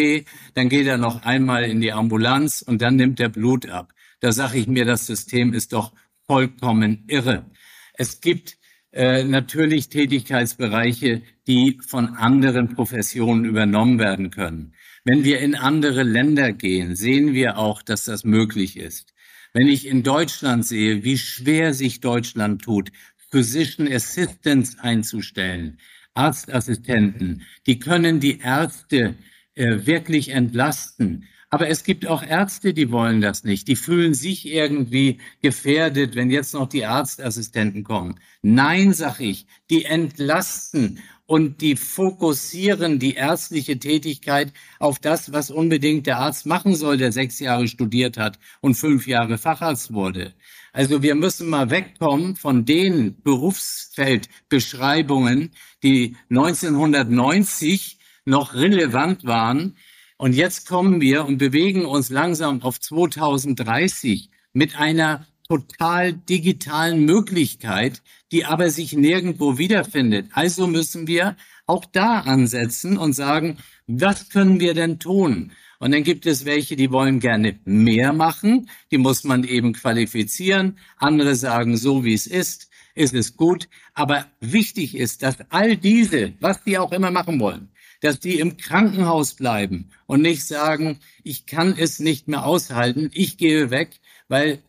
dann 0.56 0.68
geht 0.68 0.88
er 0.88 0.98
noch 0.98 1.22
einmal 1.24 1.66
in 1.66 1.80
die 1.80 1.94
Ambulanz 1.94 2.64
und 2.64 2.82
dann 2.82 2.96
nimmt 2.96 3.20
er 3.20 3.30
Blut 3.30 3.70
ab. 3.70 3.94
Da 4.20 4.32
sage 4.32 4.58
ich 4.58 4.68
mir, 4.68 4.86
das 4.86 5.06
System 5.06 5.54
ist 5.54 5.74
doch 5.74 5.94
vollkommen 6.26 7.04
irre. 7.08 7.46
Es 7.94 8.20
gibt 8.20 8.58
äh, 8.92 9.24
natürlich 9.24 9.90
Tätigkeitsbereiche, 9.90 11.22
die 11.46 11.80
von 11.86 12.16
anderen 12.16 12.74
Professionen 12.74 13.46
übernommen 13.46 14.00
werden 14.00 14.32
können. 14.32 14.74
Wenn 15.04 15.24
wir 15.24 15.40
in 15.40 15.54
andere 15.54 16.02
Länder 16.02 16.52
gehen, 16.52 16.96
sehen 16.96 17.34
wir 17.34 17.60
auch, 17.60 17.84
dass 17.84 18.06
das 18.06 18.24
möglich 18.24 18.76
ist. 18.76 19.14
Wenn 19.54 19.68
ich 19.68 19.88
in 19.88 20.04
Deutschland 20.04 20.66
sehe, 20.66 21.04
wie 21.04 21.18
schwer 21.18 21.74
sich 21.74 22.00
Deutschland 22.00 22.62
tut, 22.62 22.92
Physician 23.32 23.92
Assistants 23.92 24.80
einzustellen, 24.80 25.80
Arztassistenten, 26.14 27.44
die 27.66 27.80
können 27.80 28.20
die 28.20 28.40
Ärzte 28.40 29.16
äh, 29.56 29.86
wirklich 29.86 30.30
entlasten. 30.30 31.28
Aber 31.50 31.70
es 31.70 31.84
gibt 31.84 32.06
auch 32.08 32.24
Ärzte, 32.24 32.74
die 32.74 32.92
wollen 32.92 33.22
das 33.22 33.44
nicht. 33.44 33.68
Die 33.70 33.78
fühlen 33.78 34.14
sich 34.14 34.46
irgendwie 34.46 35.20
gefährdet, 35.42 36.16
wenn 36.16 36.30
jetzt 36.30 36.54
noch 36.54 36.68
die 36.68 36.86
Arztassistenten 36.86 37.84
kommen. 37.84 38.20
Nein, 38.42 38.94
sag 38.94 39.22
ich, 39.22 39.48
die 39.70 39.86
entlasten 39.86 41.00
und 41.28 41.62
die 41.62 41.76
fokussieren 41.76 42.98
die 43.00 43.16
ärztliche 43.16 43.78
Tätigkeit 43.78 44.54
auf 44.80 44.98
das, 44.98 45.34
was 45.34 45.52
unbedingt 45.52 46.08
der 46.08 46.20
Arzt 46.20 46.46
machen 46.46 46.74
soll, 46.74 46.96
der 46.98 47.12
sechs 47.12 47.40
Jahre 47.40 47.68
studiert 47.68 48.18
hat 48.18 48.40
und 48.62 48.76
fünf 48.76 49.08
Jahre 49.08 49.38
Facharzt 49.38 49.92
wurde. 49.94 50.34
Also 50.74 51.04
wir 51.04 51.16
müssen 51.16 51.50
mal 51.50 51.70
wegkommen 51.70 52.38
von 52.38 52.64
den 52.66 53.22
Berufsfeldbeschreibungen, 53.22 55.52
die 55.84 56.16
1990 56.30 58.00
noch 58.26 58.54
relevant 58.54 59.26
waren. 59.26 59.76
Und 60.18 60.34
jetzt 60.34 60.68
kommen 60.68 61.02
wir 61.02 61.26
und 61.26 61.38
bewegen 61.38 61.86
uns 61.86 62.10
langsam 62.10 62.62
auf 62.62 62.80
2030 62.80 64.30
mit 64.54 64.80
einer 64.80 65.28
total 65.50 66.14
digitalen 66.14 67.06
Möglichkeit, 67.06 68.02
die 68.32 68.46
aber 68.46 68.70
sich 68.70 68.94
nirgendwo 68.94 69.58
wiederfindet. 69.58 70.28
Also 70.34 70.68
müssen 70.68 71.08
wir 71.08 71.38
auch 71.66 71.86
da 71.86 72.20
ansetzen 72.20 72.98
und 72.98 73.14
sagen, 73.14 73.58
was 73.88 74.30
können 74.30 74.60
wir 74.60 74.74
denn 74.74 75.00
tun? 75.00 75.52
Und 75.80 75.92
dann 75.92 76.04
gibt 76.04 76.26
es 76.26 76.46
welche, 76.46 76.76
die 76.76 76.92
wollen 76.92 77.20
gerne 77.20 77.60
mehr 77.66 78.12
machen. 78.12 78.70
Die 78.92 78.98
muss 78.98 79.24
man 79.24 79.44
eben 79.44 79.74
qualifizieren. 79.74 80.78
Andere 80.98 81.36
sagen, 81.36 81.78
so 81.78 82.04
wie 82.04 82.14
es 82.14 82.26
ist, 82.26 82.70
ist 82.96 83.14
es 83.14 83.38
gut. 83.38 83.70
Aber 83.94 84.26
wichtig 84.40 84.96
ist, 84.96 85.22
dass 85.24 85.38
all 85.50 85.78
diese, 85.78 86.34
was 86.40 86.64
die 86.64 86.78
auch 86.78 86.92
immer 86.92 87.12
machen 87.12 87.40
wollen, 87.40 87.70
dass 88.02 88.20
die 88.20 88.40
im 88.40 88.58
Krankenhaus 88.58 89.36
bleiben 89.36 89.92
und 90.08 90.22
nicht 90.22 90.46
sagen, 90.46 91.00
ich 91.24 91.46
kann 91.46 91.76
es 91.78 92.00
nicht 92.00 92.28
mehr 92.28 92.46
aushalten, 92.46 93.12
ich 93.14 93.38
gehe 93.38 93.70
weg, 93.70 94.00
weil 94.28 94.64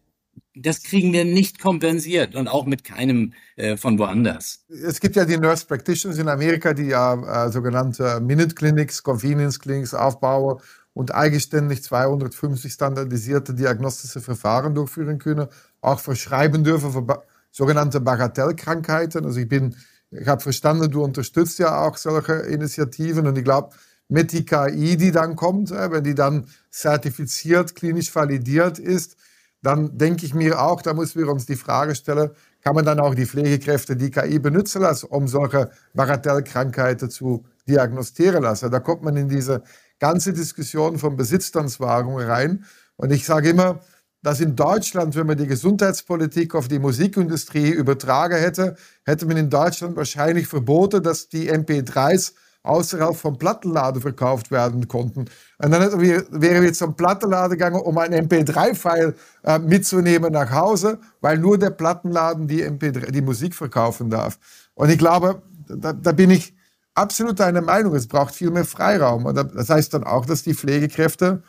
das 0.55 0.83
kriegen 0.83 1.13
wir 1.13 1.25
nicht 1.25 1.61
kompensiert 1.61 2.35
und 2.35 2.49
auch 2.49 2.67
mit 2.67 2.85
keinem 2.85 3.33
äh, 3.57 3.77
von 3.77 3.99
woanders. 3.99 4.65
Es 4.69 5.01
gibt 5.01 5.17
ja 5.17 5.25
die 5.25 5.37
Nurse 5.37 5.67
Practitioners 5.67 6.19
in 6.19 6.29
Amerika, 6.29 6.75
die 6.75 6.87
ja 6.87 7.47
äh, 7.47 7.51
sogenannte 7.51 8.21
Minute 8.21 8.55
Clinics, 8.55 9.03
Convenience 9.03 9.59
Clinics 9.59 9.95
aufbauen 9.95 10.61
und 10.95 11.15
eigenständig 11.15 11.83
250 11.83 12.73
standardisierte 12.73 13.55
diagnostische 13.55 14.21
Verfahren 14.21 14.75
durchführen 14.75 15.19
können, 15.19 15.47
auch 15.81 16.01
verschreiben 16.01 16.65
dürfen 16.65 16.93
für 16.93 17.03
ba 17.03 17.23
sogenannte 17.51 18.01
Bagatellkrankheiten. 18.01 19.25
Also 19.25 19.41
ich 19.41 19.49
bin, 19.49 19.75
ich 20.11 20.29
habe 20.29 20.43
verstanden, 20.43 20.91
du 20.91 21.03
unterstützt 21.03 21.59
ja 21.59 21.81
auch 21.81 21.97
solche 21.97 22.35
Initiativen 22.35 23.27
und 23.27 23.39
ich 23.39 23.45
glaube, 23.45 23.71
mit 24.09 24.33
die 24.33 24.45
KI, 24.45 24.97
die 24.97 25.13
dann 25.13 25.37
kommt, 25.37 25.71
äh, 25.71 25.91
wenn 25.91 26.05
die 26.05 26.15
dann 26.15 26.47
zertifiziert, 26.71 27.75
klinisch 27.75 28.15
validiert 28.15 28.79
ist, 28.79 29.17
dann 29.63 29.99
denke 29.99 30.25
ich 30.25 30.35
mir 30.35 30.61
auch, 30.61 30.83
da 30.83 30.95
müssen 30.95 31.21
wir 31.21 31.29
uns 31.29 31.47
die 31.47 31.57
Frage 31.57 31.95
stellen, 31.95 32.31
kann 32.63 32.75
man 32.75 32.85
dann 32.85 33.01
auch 33.01 33.15
die 33.15 33.27
Pflegekräfte 33.27 33.97
die 33.97 34.11
KI 34.11 34.39
benutzen 34.39 34.83
lassen, 34.83 35.07
um 35.07 35.27
solche 35.27 35.71
Bagatellkrankheiten 35.95 37.11
zu 37.11 37.45
diagnostizieren 37.69 38.43
lassen. 38.43 38.71
Da 38.71 38.81
kommt 38.81 39.03
man 39.03 39.17
in 39.17 39.29
diese 39.29 39.63
ganze 39.99 40.33
Diskussion 40.33 40.99
von 40.99 41.17
Besitzstandswahrung 41.17 42.21
rein. 42.21 42.65
Und 42.97 43.13
ich 43.13 43.25
sage 43.25 43.51
immer, 43.51 43.81
dass 44.23 44.41
in 44.41 44.57
Deutschland, 44.57 45.15
wenn 45.15 45.27
man 45.27 45.39
die 45.39 45.47
Gesundheitspolitik 45.47 46.55
auf 46.55 46.69
die 46.69 46.79
Musikindustrie 46.79 47.71
übertragen 47.71 48.37
hätte, 48.37 48.77
hätte 49.05 49.27
man 49.27 49.37
in 49.37 49.51
Deutschland 49.51 49.97
wahrscheinlich 49.97 50.49
verboten, 50.49 51.03
dass 51.03 51.29
die 51.29 51.53
MP3s 51.53 52.33
außerhalb 52.69 53.17
vom 53.17 53.39
Plattenladen 53.39 54.01
verkauft 54.01 54.51
werden 54.51 54.87
konnten. 54.89 55.27
Und 55.59 55.71
dann 55.71 56.01
wäre 56.01 56.63
wir 56.63 56.73
zum 56.73 56.95
Plattenladen 56.95 57.53
gegangen, 57.53 57.81
um 57.81 57.99
ein 57.99 58.13
MP3-File 58.13 59.15
äh, 59.45 59.59
mitzunehmen 59.59 60.33
nach 60.33 60.51
Hause, 60.51 60.99
weil 61.21 61.39
nur 61.39 61.59
der 61.59 61.71
Plattenladen 61.71 62.47
die, 62.47 62.65
MP3, 62.65 63.11
die 63.11 63.23
Musik 63.23 63.55
verkaufen 63.55 64.11
darf. 64.11 64.39
Und 64.75 64.91
ich 64.91 64.99
glaube, 64.99 65.43
da, 65.69 65.93
da 65.93 66.13
bin 66.13 66.31
ich 66.31 66.55
absolut 66.95 67.41
einer 67.41 67.63
Meinung, 67.63 67.95
es 67.95 68.07
braucht 68.07 68.35
viel 68.35 68.51
mehr 68.51 68.65
Freiraum. 68.65 69.27
Und 69.27 69.37
das 69.37 69.71
heißt 69.71 69.95
dann 69.95 70.05
auch, 70.05 70.27
dass 70.27 70.43
die 70.43 70.55
Pflegekräfte 70.55 71.43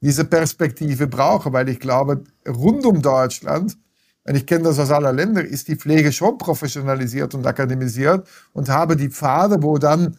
diese 0.00 0.24
Perspektive 0.24 1.06
brauchen, 1.06 1.52
weil 1.52 1.68
ich 1.68 1.80
glaube, 1.80 2.24
rund 2.46 2.84
um 2.84 3.00
Deutschland, 3.00 3.78
und 4.26 4.36
ich 4.36 4.46
kenne 4.46 4.64
das 4.64 4.78
aus 4.78 4.90
aller 4.90 5.12
Länder, 5.12 5.44
ist 5.44 5.68
die 5.68 5.76
Pflege 5.76 6.10
schon 6.12 6.38
professionalisiert 6.38 7.34
und 7.34 7.46
akademisiert 7.46 8.26
und 8.52 8.70
habe 8.70 8.96
die 8.96 9.10
Pfade, 9.10 9.62
wo 9.62 9.76
dann 9.76 10.16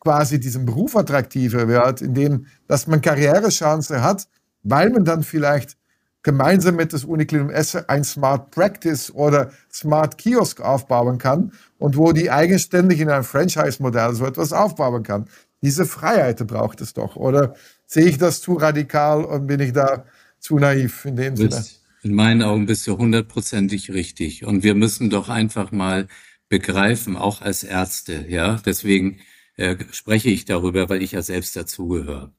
quasi 0.00 0.40
diesen 0.40 0.66
Beruf 0.66 0.96
attraktiver 0.96 1.68
wird, 1.68 2.02
indem 2.02 2.46
dass 2.66 2.86
man 2.86 3.00
Karrierechance 3.00 4.02
hat, 4.02 4.28
weil 4.62 4.90
man 4.90 5.04
dann 5.04 5.22
vielleicht 5.22 5.76
gemeinsam 6.22 6.76
mit 6.76 6.92
das 6.92 7.04
Uniklinum 7.04 7.50
Esse 7.50 7.88
ein 7.88 8.02
Smart 8.02 8.50
Practice 8.50 9.12
oder 9.12 9.52
Smart 9.72 10.18
Kiosk 10.18 10.60
aufbauen 10.60 11.18
kann 11.18 11.52
und 11.78 11.96
wo 11.96 12.12
die 12.12 12.30
eigenständig 12.30 13.00
in 13.00 13.10
einem 13.10 13.24
Franchise-Modell 13.24 14.14
so 14.14 14.26
etwas 14.26 14.52
aufbauen 14.52 15.02
kann. 15.02 15.26
Diese 15.62 15.84
Freiheit 15.86 16.44
braucht 16.46 16.80
es 16.80 16.94
doch. 16.94 17.16
Oder 17.16 17.54
sehe 17.86 18.06
ich 18.06 18.18
das 18.18 18.40
zu 18.40 18.54
radikal 18.54 19.24
und 19.24 19.46
bin 19.46 19.60
ich 19.60 19.72
da 19.72 20.04
zu 20.40 20.58
naiv 20.58 21.04
in 21.04 21.16
dem 21.16 21.36
Sinne? 21.36 21.64
In 22.02 22.14
meinen 22.14 22.42
Augen 22.42 22.66
bist 22.66 22.86
du 22.86 22.98
hundertprozentig 22.98 23.90
richtig. 23.92 24.44
Und 24.44 24.62
wir 24.62 24.74
müssen 24.74 25.10
doch 25.10 25.28
einfach 25.28 25.72
mal 25.72 26.08
begreifen, 26.48 27.16
auch 27.16 27.40
als 27.42 27.64
Ärzte, 27.64 28.26
ja, 28.28 28.60
deswegen 28.64 29.18
äh, 29.56 29.76
spreche 29.90 30.30
ich 30.30 30.44
darüber, 30.44 30.88
weil 30.88 31.02
ich 31.02 31.12
ja 31.12 31.22
selbst 31.22 31.56
dazugehöre. 31.56 32.32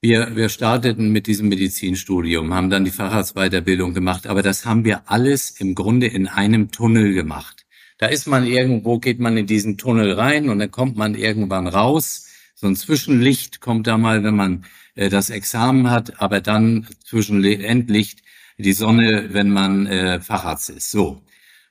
Wir, 0.00 0.36
wir 0.36 0.50
starteten 0.50 1.10
mit 1.10 1.26
diesem 1.26 1.48
Medizinstudium, 1.48 2.52
haben 2.52 2.68
dann 2.68 2.84
die 2.84 2.90
Facharztweiterbildung 2.90 3.94
gemacht, 3.94 4.26
aber 4.26 4.42
das 4.42 4.66
haben 4.66 4.84
wir 4.84 5.10
alles 5.10 5.50
im 5.50 5.74
Grunde 5.74 6.06
in 6.06 6.28
einem 6.28 6.70
Tunnel 6.70 7.14
gemacht. 7.14 7.64
Da 7.98 8.06
ist 8.06 8.26
man 8.26 8.44
irgendwo, 8.44 8.98
geht 8.98 9.18
man 9.18 9.36
in 9.36 9.46
diesen 9.46 9.78
Tunnel 9.78 10.12
rein 10.12 10.50
und 10.50 10.58
dann 10.58 10.70
kommt 10.70 10.96
man 10.96 11.14
irgendwann 11.14 11.66
raus. 11.66 12.28
So 12.54 12.66
ein 12.66 12.76
Zwischenlicht 12.76 13.60
kommt 13.60 13.86
da 13.86 13.96
mal, 13.96 14.24
wenn 14.24 14.36
man 14.36 14.66
äh, 14.94 15.08
das 15.08 15.30
Examen 15.30 15.90
hat, 15.90 16.20
aber 16.20 16.40
dann 16.40 16.86
Zwischenendlicht 17.04 18.22
die 18.58 18.72
Sonne, 18.72 19.28
wenn 19.32 19.50
man 19.50 19.86
äh, 19.86 20.20
Facharzt 20.20 20.70
ist. 20.70 20.90
So. 20.90 21.22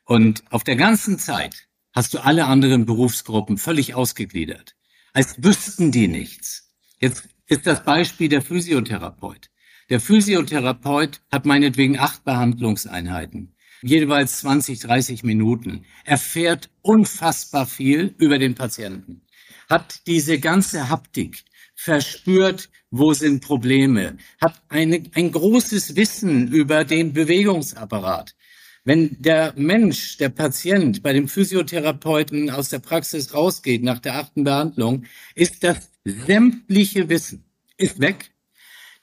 Und 0.05 0.43
auf 0.49 0.63
der 0.63 0.75
ganzen 0.75 1.19
Zeit 1.19 1.67
hast 1.93 2.13
du 2.13 2.19
alle 2.19 2.45
anderen 2.45 2.85
Berufsgruppen 2.85 3.57
völlig 3.57 3.93
ausgegliedert. 3.95 4.75
Als 5.13 5.43
wüssten 5.43 5.91
die 5.91 6.07
nichts. 6.07 6.73
Jetzt 6.99 7.29
ist 7.47 7.67
das 7.67 7.83
Beispiel 7.83 8.29
der 8.29 8.41
Physiotherapeut. 8.41 9.49
Der 9.89 9.99
Physiotherapeut 9.99 11.21
hat 11.31 11.45
meinetwegen 11.45 11.99
acht 11.99 12.23
Behandlungseinheiten, 12.23 13.55
jeweils 13.81 14.39
20, 14.39 14.79
30 14.79 15.23
Minuten. 15.23 15.85
Er 16.05 16.17
fährt 16.17 16.69
unfassbar 16.81 17.67
viel 17.67 18.15
über 18.17 18.39
den 18.39 18.55
Patienten, 18.55 19.21
hat 19.69 20.07
diese 20.07 20.39
ganze 20.39 20.89
Haptik, 20.89 21.43
verspürt, 21.75 22.69
wo 22.91 23.13
sind 23.13 23.43
Probleme, 23.43 24.17
hat 24.39 24.61
eine, 24.69 25.03
ein 25.13 25.31
großes 25.31 25.95
Wissen 25.95 26.51
über 26.53 26.85
den 26.85 27.13
Bewegungsapparat, 27.13 28.35
wenn 28.83 29.15
der 29.21 29.53
Mensch, 29.55 30.17
der 30.17 30.29
Patient 30.29 31.01
bei 31.03 31.13
dem 31.13 31.27
Physiotherapeuten 31.27 32.49
aus 32.49 32.69
der 32.69 32.79
Praxis 32.79 33.33
rausgeht 33.33 33.83
nach 33.83 33.99
der 33.99 34.15
achten 34.15 34.43
Behandlung, 34.43 35.05
ist 35.35 35.63
das 35.63 35.89
sämtliche 36.03 37.07
Wissen 37.09 37.45
ist 37.77 37.99
weg. 37.99 38.31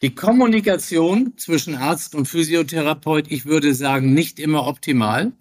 Die 0.03 0.15
Kommunikation 0.15 1.37
zwischen 1.37 1.75
Arzt 1.75 2.15
und 2.15 2.27
Physiotherapeut, 2.27 3.27
ich 3.31 3.45
würde 3.45 3.75
sagen, 3.75 4.15
nicht 4.15 4.39
immer 4.39 4.67
optimal. 4.67 5.33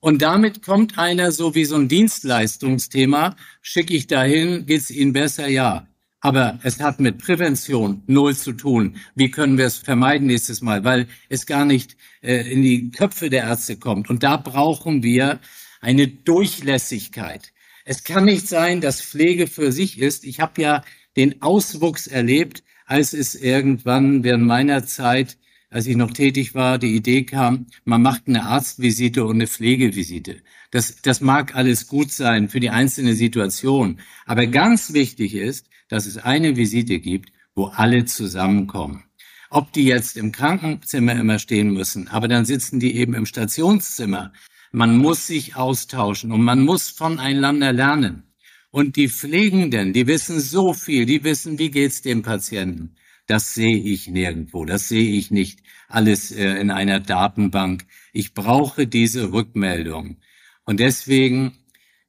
Und 0.00 0.22
damit 0.22 0.62
kommt 0.62 0.98
einer 0.98 1.32
so 1.32 1.54
wie 1.54 1.64
so 1.64 1.76
ein 1.76 1.88
Dienstleistungsthema, 1.88 3.36
schicke 3.62 3.94
ich 3.94 4.06
dahin, 4.06 4.66
geht's 4.66 4.90
Ihnen 4.90 5.12
besser? 5.12 5.48
Ja. 5.48 5.88
Aber 6.24 6.58
es 6.62 6.80
hat 6.80 7.00
mit 7.00 7.18
Prävention 7.18 8.02
null 8.06 8.34
zu 8.34 8.54
tun. 8.54 8.96
Wie 9.14 9.30
können 9.30 9.58
wir 9.58 9.66
es 9.66 9.76
vermeiden 9.76 10.26
nächstes 10.26 10.62
Mal? 10.62 10.82
Weil 10.82 11.06
es 11.28 11.44
gar 11.44 11.66
nicht 11.66 11.98
äh, 12.22 12.50
in 12.50 12.62
die 12.62 12.90
Köpfe 12.90 13.28
der 13.28 13.42
Ärzte 13.42 13.76
kommt. 13.76 14.08
Und 14.08 14.22
da 14.22 14.38
brauchen 14.38 15.02
wir 15.02 15.38
eine 15.82 16.08
Durchlässigkeit. 16.08 17.52
Es 17.84 18.04
kann 18.04 18.24
nicht 18.24 18.48
sein, 18.48 18.80
dass 18.80 19.02
Pflege 19.02 19.46
für 19.46 19.70
sich 19.70 19.98
ist. 19.98 20.24
Ich 20.24 20.40
habe 20.40 20.62
ja 20.62 20.82
den 21.14 21.42
Auswuchs 21.42 22.06
erlebt, 22.06 22.62
als 22.86 23.12
es 23.12 23.34
irgendwann 23.34 24.24
während 24.24 24.46
meiner 24.46 24.86
Zeit, 24.86 25.36
als 25.74 25.88
ich 25.88 25.96
noch 25.96 26.12
tätig 26.12 26.54
war, 26.54 26.78
die 26.78 26.94
Idee 26.94 27.24
kam, 27.24 27.66
man 27.84 28.00
macht 28.00 28.28
eine 28.28 28.44
Arztvisite 28.44 29.24
und 29.24 29.34
eine 29.34 29.48
Pflegevisite. 29.48 30.36
Das, 30.70 31.02
das 31.02 31.20
mag 31.20 31.56
alles 31.56 31.88
gut 31.88 32.12
sein 32.12 32.48
für 32.48 32.60
die 32.60 32.70
einzelne 32.70 33.14
Situation. 33.14 33.98
Aber 34.24 34.46
ganz 34.46 34.92
wichtig 34.92 35.34
ist, 35.34 35.68
dass 35.88 36.06
es 36.06 36.16
eine 36.16 36.56
Visite 36.56 37.00
gibt, 37.00 37.32
wo 37.56 37.64
alle 37.64 38.04
zusammenkommen. 38.04 39.02
Ob 39.50 39.72
die 39.72 39.82
jetzt 39.86 40.16
im 40.16 40.30
Krankenzimmer 40.30 41.18
immer 41.18 41.40
stehen 41.40 41.72
müssen, 41.72 42.06
aber 42.06 42.28
dann 42.28 42.44
sitzen 42.44 42.78
die 42.78 42.94
eben 42.94 43.14
im 43.14 43.26
Stationszimmer. 43.26 44.32
Man 44.70 44.96
muss 44.96 45.26
sich 45.26 45.56
austauschen 45.56 46.30
und 46.30 46.42
man 46.42 46.60
muss 46.60 46.88
voneinander 46.88 47.72
lernen. 47.72 48.22
Und 48.70 48.94
die 48.94 49.08
Pflegenden, 49.08 49.92
die 49.92 50.06
wissen 50.06 50.38
so 50.38 50.72
viel, 50.72 51.04
die 51.04 51.24
wissen, 51.24 51.58
wie 51.58 51.72
geht's 51.72 52.00
dem 52.00 52.22
Patienten. 52.22 52.94
Das 53.26 53.54
sehe 53.54 53.78
ich 53.78 54.08
nirgendwo, 54.08 54.64
das 54.64 54.88
sehe 54.88 55.12
ich 55.18 55.30
nicht 55.30 55.60
alles 55.88 56.30
äh, 56.30 56.60
in 56.60 56.70
einer 56.70 57.00
Datenbank. 57.00 57.86
Ich 58.12 58.34
brauche 58.34 58.86
diese 58.86 59.32
Rückmeldung. 59.32 60.18
Und 60.64 60.80
deswegen 60.80 61.56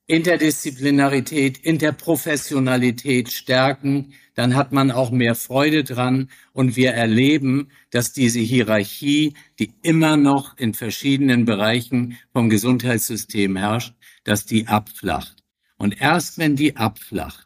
Interdisziplinarität, 0.08 1.58
Interprofessionalität 1.58 3.32
stärken, 3.32 4.14
dann 4.36 4.56
hat 4.56 4.72
man 4.72 4.92
auch 4.92 5.10
mehr 5.10 5.34
Freude 5.34 5.84
dran 5.84 6.30
und 6.54 6.76
wir 6.76 6.92
erleben, 6.92 7.70
dass 7.90 8.14
diese 8.14 8.40
Hierarchie, 8.40 9.34
die 9.58 9.74
immer 9.82 10.16
noch 10.18 10.58
in 10.58 10.74
verschiedenen 10.74 11.46
Bereichen 11.46 12.18
vom 12.34 12.50
Gesundheitssystem 12.50 13.56
herrscht, 13.56 13.96
dass 14.26 14.46
die 14.46 14.68
abflacht. 14.68 15.38
Und 15.78 16.00
erst 16.00 16.38
wenn 16.38 16.56
die 16.56 16.76
abflacht, 16.76 17.45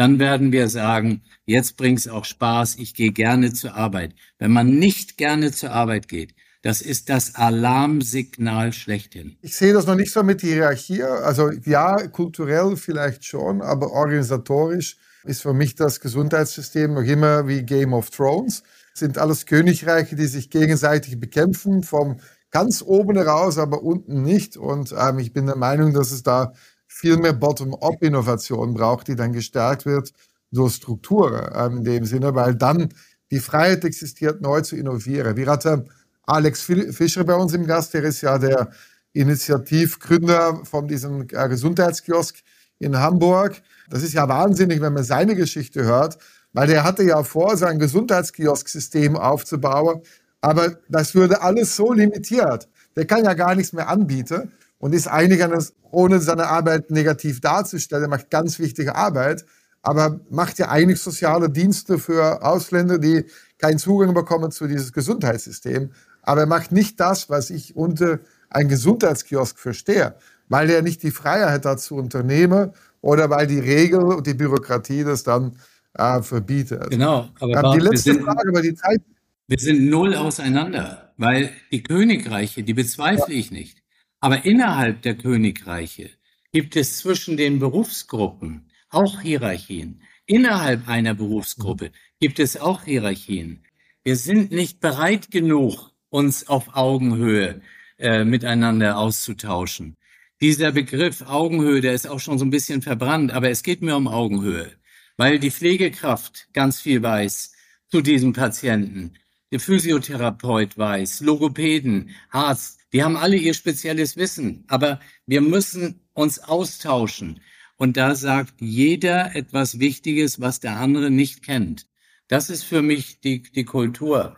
dann 0.00 0.18
werden 0.18 0.50
wir 0.50 0.70
sagen, 0.70 1.20
jetzt 1.44 1.76
bringt's 1.76 2.08
auch 2.08 2.24
Spaß, 2.24 2.76
ich 2.76 2.94
gehe 2.94 3.12
gerne 3.12 3.52
zur 3.52 3.74
Arbeit. 3.74 4.14
Wenn 4.38 4.50
man 4.50 4.78
nicht 4.78 5.18
gerne 5.18 5.52
zur 5.52 5.72
Arbeit 5.72 6.08
geht, 6.08 6.34
das 6.62 6.80
ist 6.80 7.10
das 7.10 7.34
Alarmsignal 7.34 8.72
schlechthin. 8.72 9.36
Ich 9.42 9.54
sehe 9.54 9.74
das 9.74 9.84
noch 9.86 9.96
nicht 9.96 10.10
so 10.10 10.22
mit 10.22 10.40
Hierarchie. 10.40 11.02
Also 11.02 11.50
ja, 11.66 11.98
kulturell 12.06 12.78
vielleicht 12.78 13.26
schon, 13.26 13.60
aber 13.60 13.90
organisatorisch 13.90 14.96
ist 15.24 15.42
für 15.42 15.52
mich 15.52 15.74
das 15.74 16.00
Gesundheitssystem 16.00 16.94
noch 16.94 17.02
immer 17.02 17.46
wie 17.46 17.62
Game 17.62 17.92
of 17.92 18.08
Thrones. 18.08 18.62
Es 18.94 19.00
sind 19.00 19.18
alles 19.18 19.44
Königreiche, 19.44 20.16
die 20.16 20.26
sich 20.26 20.48
gegenseitig 20.48 21.20
bekämpfen, 21.20 21.82
vom 21.82 22.16
ganz 22.50 22.82
oben 22.82 23.18
heraus, 23.18 23.58
aber 23.58 23.82
unten 23.82 24.22
nicht. 24.22 24.56
Und 24.56 24.94
ähm, 24.98 25.18
ich 25.18 25.34
bin 25.34 25.44
der 25.44 25.56
Meinung, 25.56 25.92
dass 25.92 26.10
es 26.10 26.22
da 26.22 26.54
viel 26.92 27.16
mehr 27.16 27.32
Bottom-up-Innovation 27.32 28.74
braucht, 28.74 29.06
die 29.08 29.14
dann 29.14 29.32
gestärkt 29.32 29.86
wird 29.86 30.12
durch 30.50 30.74
Strukturen 30.74 31.48
ähm, 31.54 31.78
in 31.78 31.84
dem 31.84 32.04
Sinne, 32.04 32.34
weil 32.34 32.56
dann 32.56 32.92
die 33.30 33.38
Freiheit 33.38 33.84
existiert, 33.84 34.42
neu 34.42 34.60
zu 34.60 34.76
innovieren. 34.76 35.36
Wir 35.36 35.46
hatten 35.46 35.88
Alex 36.24 36.62
Fischer 36.62 37.22
bei 37.24 37.34
uns 37.34 37.54
im 37.54 37.64
Gast, 37.64 37.94
der 37.94 38.02
ist 38.02 38.20
ja 38.22 38.38
der 38.38 38.70
Initiativgründer 39.12 40.64
von 40.64 40.88
diesem 40.88 41.22
äh, 41.30 41.48
Gesundheitskiosk 41.48 42.36
in 42.80 42.98
Hamburg. 42.98 43.62
Das 43.88 44.02
ist 44.02 44.12
ja 44.12 44.28
wahnsinnig, 44.28 44.80
wenn 44.80 44.92
man 44.92 45.04
seine 45.04 45.36
Geschichte 45.36 45.84
hört, 45.84 46.18
weil 46.52 46.66
der 46.66 46.82
hatte 46.82 47.04
ja 47.04 47.22
vor, 47.22 47.56
sein 47.56 47.78
Gesundheitskiosk-System 47.78 49.16
aufzubauen, 49.16 50.02
aber 50.40 50.76
das 50.88 51.14
würde 51.14 51.40
alles 51.40 51.76
so 51.76 51.92
limitiert. 51.92 52.68
Der 52.96 53.06
kann 53.06 53.24
ja 53.24 53.34
gar 53.34 53.54
nichts 53.54 53.72
mehr 53.72 53.88
anbieten 53.88 54.50
und 54.80 54.94
ist 54.94 55.06
einiges, 55.06 55.74
ohne 55.92 56.18
seine 56.18 56.48
Arbeit 56.48 56.90
negativ 56.90 57.40
darzustellen, 57.40 58.10
macht 58.10 58.30
ganz 58.30 58.58
wichtige 58.58 58.96
Arbeit, 58.96 59.44
aber 59.82 60.20
macht 60.30 60.58
ja 60.58 60.68
eigentlich 60.68 61.00
soziale 61.00 61.48
Dienste 61.48 61.98
für 61.98 62.42
Ausländer, 62.42 62.98
die 62.98 63.24
keinen 63.58 63.78
Zugang 63.78 64.14
bekommen 64.14 64.50
zu 64.50 64.66
dieses 64.66 64.92
Gesundheitssystem. 64.92 65.90
Aber 66.22 66.42
er 66.42 66.46
macht 66.46 66.72
nicht 66.72 66.98
das, 66.98 67.30
was 67.30 67.50
ich 67.50 67.76
unter 67.76 68.18
ein 68.48 68.68
Gesundheitskiosk 68.68 69.58
verstehe, 69.58 70.16
weil 70.48 70.68
er 70.70 70.82
nicht 70.82 71.02
die 71.02 71.10
Freiheit 71.10 71.64
hat 71.64 71.80
zu 71.80 71.96
unternehmen 71.96 72.72
oder 73.00 73.30
weil 73.30 73.46
die 73.46 73.60
Regel 73.60 74.00
und 74.00 74.26
die 74.26 74.34
Bürokratie 74.34 75.04
das 75.04 75.22
dann 75.22 75.56
äh, 75.94 76.22
verbietet. 76.22 76.90
Genau, 76.90 77.28
aber 77.38 77.64
ähm, 77.64 77.78
die 77.78 77.86
letzte 77.86 78.14
sind, 78.14 78.24
Frage 78.24 78.48
über 78.48 78.62
die 78.62 78.74
Zeit. 78.74 79.00
Wir 79.46 79.58
sind 79.58 79.88
null 79.88 80.14
auseinander, 80.14 81.12
weil 81.16 81.50
die 81.70 81.82
Königreiche, 81.82 82.62
die 82.62 82.74
bezweifle 82.74 83.34
ja. 83.34 83.40
ich 83.40 83.50
nicht. 83.50 83.79
Aber 84.20 84.44
innerhalb 84.44 85.02
der 85.02 85.16
Königreiche 85.16 86.10
gibt 86.52 86.76
es 86.76 86.98
zwischen 86.98 87.36
den 87.36 87.58
Berufsgruppen 87.58 88.70
auch 88.90 89.20
Hierarchien. 89.20 90.02
Innerhalb 90.26 90.88
einer 90.88 91.14
Berufsgruppe 91.14 91.92
gibt 92.20 92.38
es 92.38 92.56
auch 92.56 92.84
Hierarchien. 92.84 93.64
Wir 94.04 94.16
sind 94.16 94.50
nicht 94.52 94.80
bereit 94.80 95.30
genug, 95.30 95.92
uns 96.10 96.48
auf 96.48 96.76
Augenhöhe 96.76 97.62
äh, 97.98 98.24
miteinander 98.24 98.98
auszutauschen. 98.98 99.96
Dieser 100.40 100.72
Begriff 100.72 101.22
Augenhöhe, 101.22 101.80
der 101.80 101.94
ist 101.94 102.08
auch 102.08 102.20
schon 102.20 102.38
so 102.38 102.44
ein 102.44 102.50
bisschen 102.50 102.82
verbrannt, 102.82 103.32
aber 103.32 103.50
es 103.50 103.62
geht 103.62 103.82
mir 103.82 103.96
um 103.96 104.08
Augenhöhe, 104.08 104.72
weil 105.16 105.38
die 105.38 105.50
Pflegekraft 105.50 106.48
ganz 106.52 106.80
viel 106.80 107.02
weiß 107.02 107.52
zu 107.88 108.00
diesem 108.00 108.32
Patienten. 108.32 109.14
Der 109.52 109.58
Physiotherapeut 109.58 110.78
weiß, 110.78 111.20
Logopäden, 111.22 112.10
Arzt, 112.30 112.78
die 112.92 113.02
haben 113.02 113.16
alle 113.16 113.36
ihr 113.36 113.54
spezielles 113.54 114.16
Wissen, 114.16 114.64
aber 114.68 115.00
wir 115.26 115.40
müssen 115.40 116.00
uns 116.12 116.38
austauschen. 116.38 117.40
Und 117.76 117.96
da 117.96 118.14
sagt 118.14 118.54
jeder 118.60 119.34
etwas 119.34 119.80
Wichtiges, 119.80 120.40
was 120.40 120.60
der 120.60 120.76
andere 120.76 121.10
nicht 121.10 121.42
kennt. 121.42 121.86
Das 122.28 122.48
ist 122.48 122.62
für 122.62 122.82
mich 122.82 123.20
die, 123.20 123.42
die 123.42 123.64
Kultur. 123.64 124.36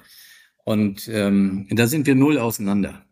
Und 0.64 1.08
ähm, 1.08 1.66
da 1.70 1.86
sind 1.86 2.06
wir 2.06 2.14
null 2.14 2.38
auseinander. 2.38 3.04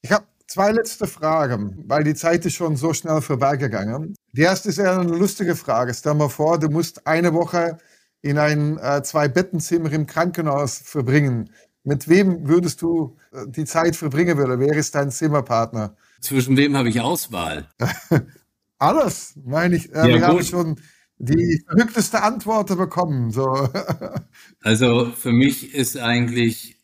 Ich 0.00 0.10
habe 0.10 0.26
zwei 0.48 0.72
letzte 0.72 1.06
Fragen, 1.06 1.84
weil 1.86 2.02
die 2.02 2.14
Zeit 2.14 2.46
ist 2.46 2.54
schon 2.54 2.76
so 2.76 2.94
schnell 2.94 3.20
vorbeigegangen. 3.20 4.14
Die 4.32 4.40
erste 4.40 4.70
ist 4.70 4.78
eher 4.78 4.98
eine 4.98 5.16
lustige 5.16 5.54
Frage. 5.54 5.94
Stell 5.94 6.14
mal 6.14 6.30
vor, 6.30 6.58
du 6.58 6.68
musst 6.68 7.06
eine 7.06 7.32
Woche 7.34 7.78
in 8.22 8.38
ein 8.38 8.78
äh, 8.78 9.02
Zwei-Bettenzimmer 9.02 9.92
im 9.92 10.06
Krankenhaus 10.06 10.78
verbringen. 10.78 11.50
Mit 11.84 12.08
wem 12.08 12.48
würdest 12.48 12.82
du 12.82 13.16
äh, 13.32 13.44
die 13.46 13.64
Zeit 13.64 13.96
verbringen 13.96 14.36
wollen? 14.36 14.60
Wer 14.60 14.76
ist 14.76 14.94
dein 14.94 15.10
Zimmerpartner? 15.10 15.96
Zwischen 16.20 16.56
wem 16.56 16.76
habe 16.76 16.88
ich 16.88 17.00
Auswahl? 17.00 17.68
Alles, 18.78 19.34
meine 19.44 19.76
ich. 19.76 19.92
Äh, 19.94 19.98
ja, 19.98 20.06
wir 20.06 20.14
gut. 20.14 20.22
haben 20.22 20.44
schon 20.44 20.80
die 21.18 21.62
verrückteste 21.66 22.22
Antwort 22.22 22.76
bekommen. 22.76 23.30
So. 23.30 23.68
also 24.62 25.12
für 25.16 25.32
mich 25.32 25.74
ist 25.74 25.96
eigentlich, 25.96 26.76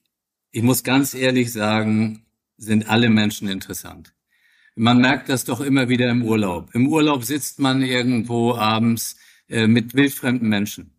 ich 0.50 0.62
muss 0.62 0.82
ganz 0.84 1.14
ehrlich 1.14 1.52
sagen, 1.52 2.24
sind 2.56 2.88
alle 2.88 3.10
Menschen 3.10 3.48
interessant. 3.48 4.14
Man 4.76 5.00
merkt 5.00 5.28
das 5.28 5.44
doch 5.44 5.60
immer 5.60 5.88
wieder 5.88 6.08
im 6.08 6.24
Urlaub. 6.24 6.74
Im 6.74 6.88
Urlaub 6.88 7.24
sitzt 7.24 7.60
man 7.60 7.82
irgendwo 7.82 8.54
abends 8.54 9.16
äh, 9.48 9.66
mit 9.66 9.94
wildfremden 9.94 10.48
Menschen 10.48 10.93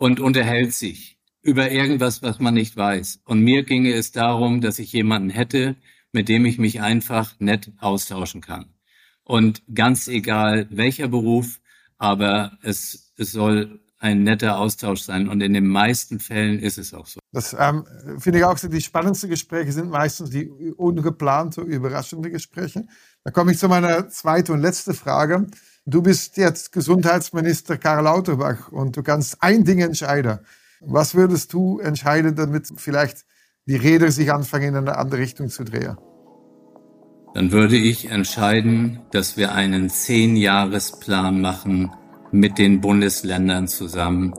und 0.00 0.18
unterhält 0.18 0.72
sich 0.72 1.18
über 1.42 1.70
irgendwas, 1.70 2.22
was 2.22 2.38
man 2.38 2.54
nicht 2.54 2.74
weiß. 2.74 3.20
Und 3.26 3.42
mir 3.42 3.64
ginge 3.64 3.92
es 3.92 4.12
darum, 4.12 4.62
dass 4.62 4.78
ich 4.78 4.92
jemanden 4.94 5.28
hätte, 5.28 5.76
mit 6.10 6.30
dem 6.30 6.46
ich 6.46 6.58
mich 6.58 6.80
einfach 6.80 7.34
nett 7.38 7.70
austauschen 7.78 8.40
kann. 8.40 8.72
Und 9.24 9.62
ganz 9.74 10.08
egal 10.08 10.66
welcher 10.70 11.08
Beruf, 11.08 11.60
aber 11.98 12.58
es, 12.62 13.12
es 13.18 13.32
soll 13.32 13.80
ein 13.98 14.22
netter 14.22 14.58
Austausch 14.58 15.02
sein. 15.02 15.28
Und 15.28 15.42
in 15.42 15.52
den 15.52 15.66
meisten 15.66 16.18
Fällen 16.18 16.58
ist 16.60 16.78
es 16.78 16.94
auch 16.94 17.06
so. 17.06 17.20
Das 17.30 17.54
ähm, 17.58 17.84
finde 18.18 18.38
ich 18.38 18.44
auch 18.46 18.56
so. 18.56 18.68
Die 18.68 18.80
spannendsten 18.80 19.28
Gespräche 19.28 19.72
sind 19.72 19.90
meistens 19.90 20.30
die 20.30 20.48
ungeplante, 20.48 21.60
überraschende 21.60 22.30
Gespräche. 22.30 22.86
Da 23.22 23.30
komme 23.32 23.52
ich 23.52 23.58
zu 23.58 23.68
meiner 23.68 24.08
zweiten 24.08 24.52
und 24.52 24.60
letzten 24.60 24.94
Frage. 24.94 25.46
Du 25.86 26.02
bist 26.02 26.36
jetzt 26.36 26.72
Gesundheitsminister 26.72 27.78
Karl 27.78 28.04
Lauterbach 28.04 28.70
und 28.70 28.96
du 28.96 29.02
kannst 29.02 29.42
ein 29.42 29.64
Ding 29.64 29.80
entscheiden. 29.80 30.40
Was 30.80 31.14
würdest 31.14 31.52
du 31.52 31.78
entscheiden, 31.78 32.34
damit 32.36 32.68
vielleicht 32.76 33.24
die 33.66 33.76
Räder 33.76 34.10
sich 34.10 34.32
anfangen, 34.32 34.68
in 34.68 34.76
eine 34.76 34.98
andere 34.98 35.20
Richtung 35.20 35.48
zu 35.48 35.64
drehen? 35.64 35.96
Dann 37.34 37.52
würde 37.52 37.76
ich 37.76 38.10
entscheiden, 38.10 39.00
dass 39.12 39.36
wir 39.36 39.52
einen 39.52 39.88
Zehn-Jahres-Plan 39.88 41.40
machen, 41.40 41.92
mit 42.32 42.58
den 42.58 42.80
Bundesländern 42.80 43.66
zusammen 43.66 44.34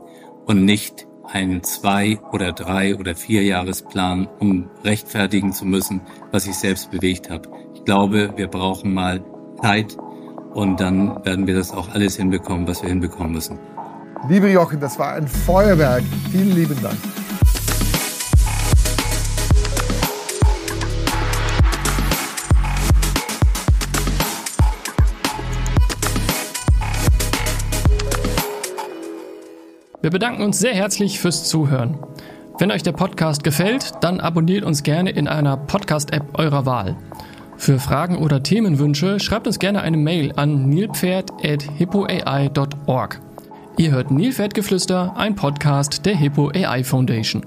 und 0.46 0.64
nicht 0.64 1.06
einen 1.24 1.62
zwei 1.62 2.18
oder 2.32 2.52
drei 2.52 2.96
oder 2.96 3.14
vier 3.14 3.42
Jahresplan, 3.42 4.28
um 4.38 4.70
rechtfertigen 4.84 5.52
zu 5.52 5.64
müssen, 5.64 6.02
was 6.30 6.46
ich 6.46 6.54
selbst 6.54 6.90
bewegt 6.90 7.30
habe. 7.30 7.48
Ich 7.74 7.84
glaube, 7.84 8.32
wir 8.36 8.48
brauchen 8.48 8.94
mal 8.94 9.24
Zeit 9.60 9.96
und 10.54 10.80
dann 10.80 11.24
werden 11.24 11.46
wir 11.46 11.54
das 11.54 11.72
auch 11.72 11.88
alles 11.90 12.16
hinbekommen, 12.16 12.66
was 12.66 12.82
wir 12.82 12.88
hinbekommen 12.88 13.32
müssen. 13.32 13.58
Liebe 14.28 14.50
Jochen, 14.50 14.80
das 14.80 14.98
war 14.98 15.14
ein 15.14 15.26
Feuerwerk. 15.26 16.04
Vielen 16.30 16.54
lieben 16.54 16.80
Dank. 16.82 16.96
Wir 30.00 30.10
bedanken 30.10 30.42
uns 30.42 30.58
sehr 30.58 30.74
herzlich 30.74 31.20
fürs 31.20 31.48
Zuhören. 31.48 31.96
Wenn 32.58 32.72
euch 32.72 32.82
der 32.82 32.92
Podcast 32.92 33.44
gefällt, 33.44 33.92
dann 34.02 34.20
abonniert 34.20 34.64
uns 34.64 34.82
gerne 34.82 35.10
in 35.10 35.28
einer 35.28 35.56
Podcast-App 35.56 36.38
eurer 36.38 36.66
Wahl. 36.66 36.96
Für 37.62 37.78
Fragen 37.78 38.18
oder 38.18 38.42
Themenwünsche 38.42 39.20
schreibt 39.20 39.46
uns 39.46 39.60
gerne 39.60 39.82
eine 39.82 39.96
Mail 39.96 40.32
an 40.34 40.68
nilpferd.hippoai.org. 40.68 43.20
Ihr 43.78 43.92
hört 43.92 44.10
Nilpferdgeflüster, 44.10 45.16
ein 45.16 45.36
Podcast 45.36 46.04
der 46.04 46.16
Hippo 46.16 46.50
AI 46.52 46.82
Foundation. 46.82 47.46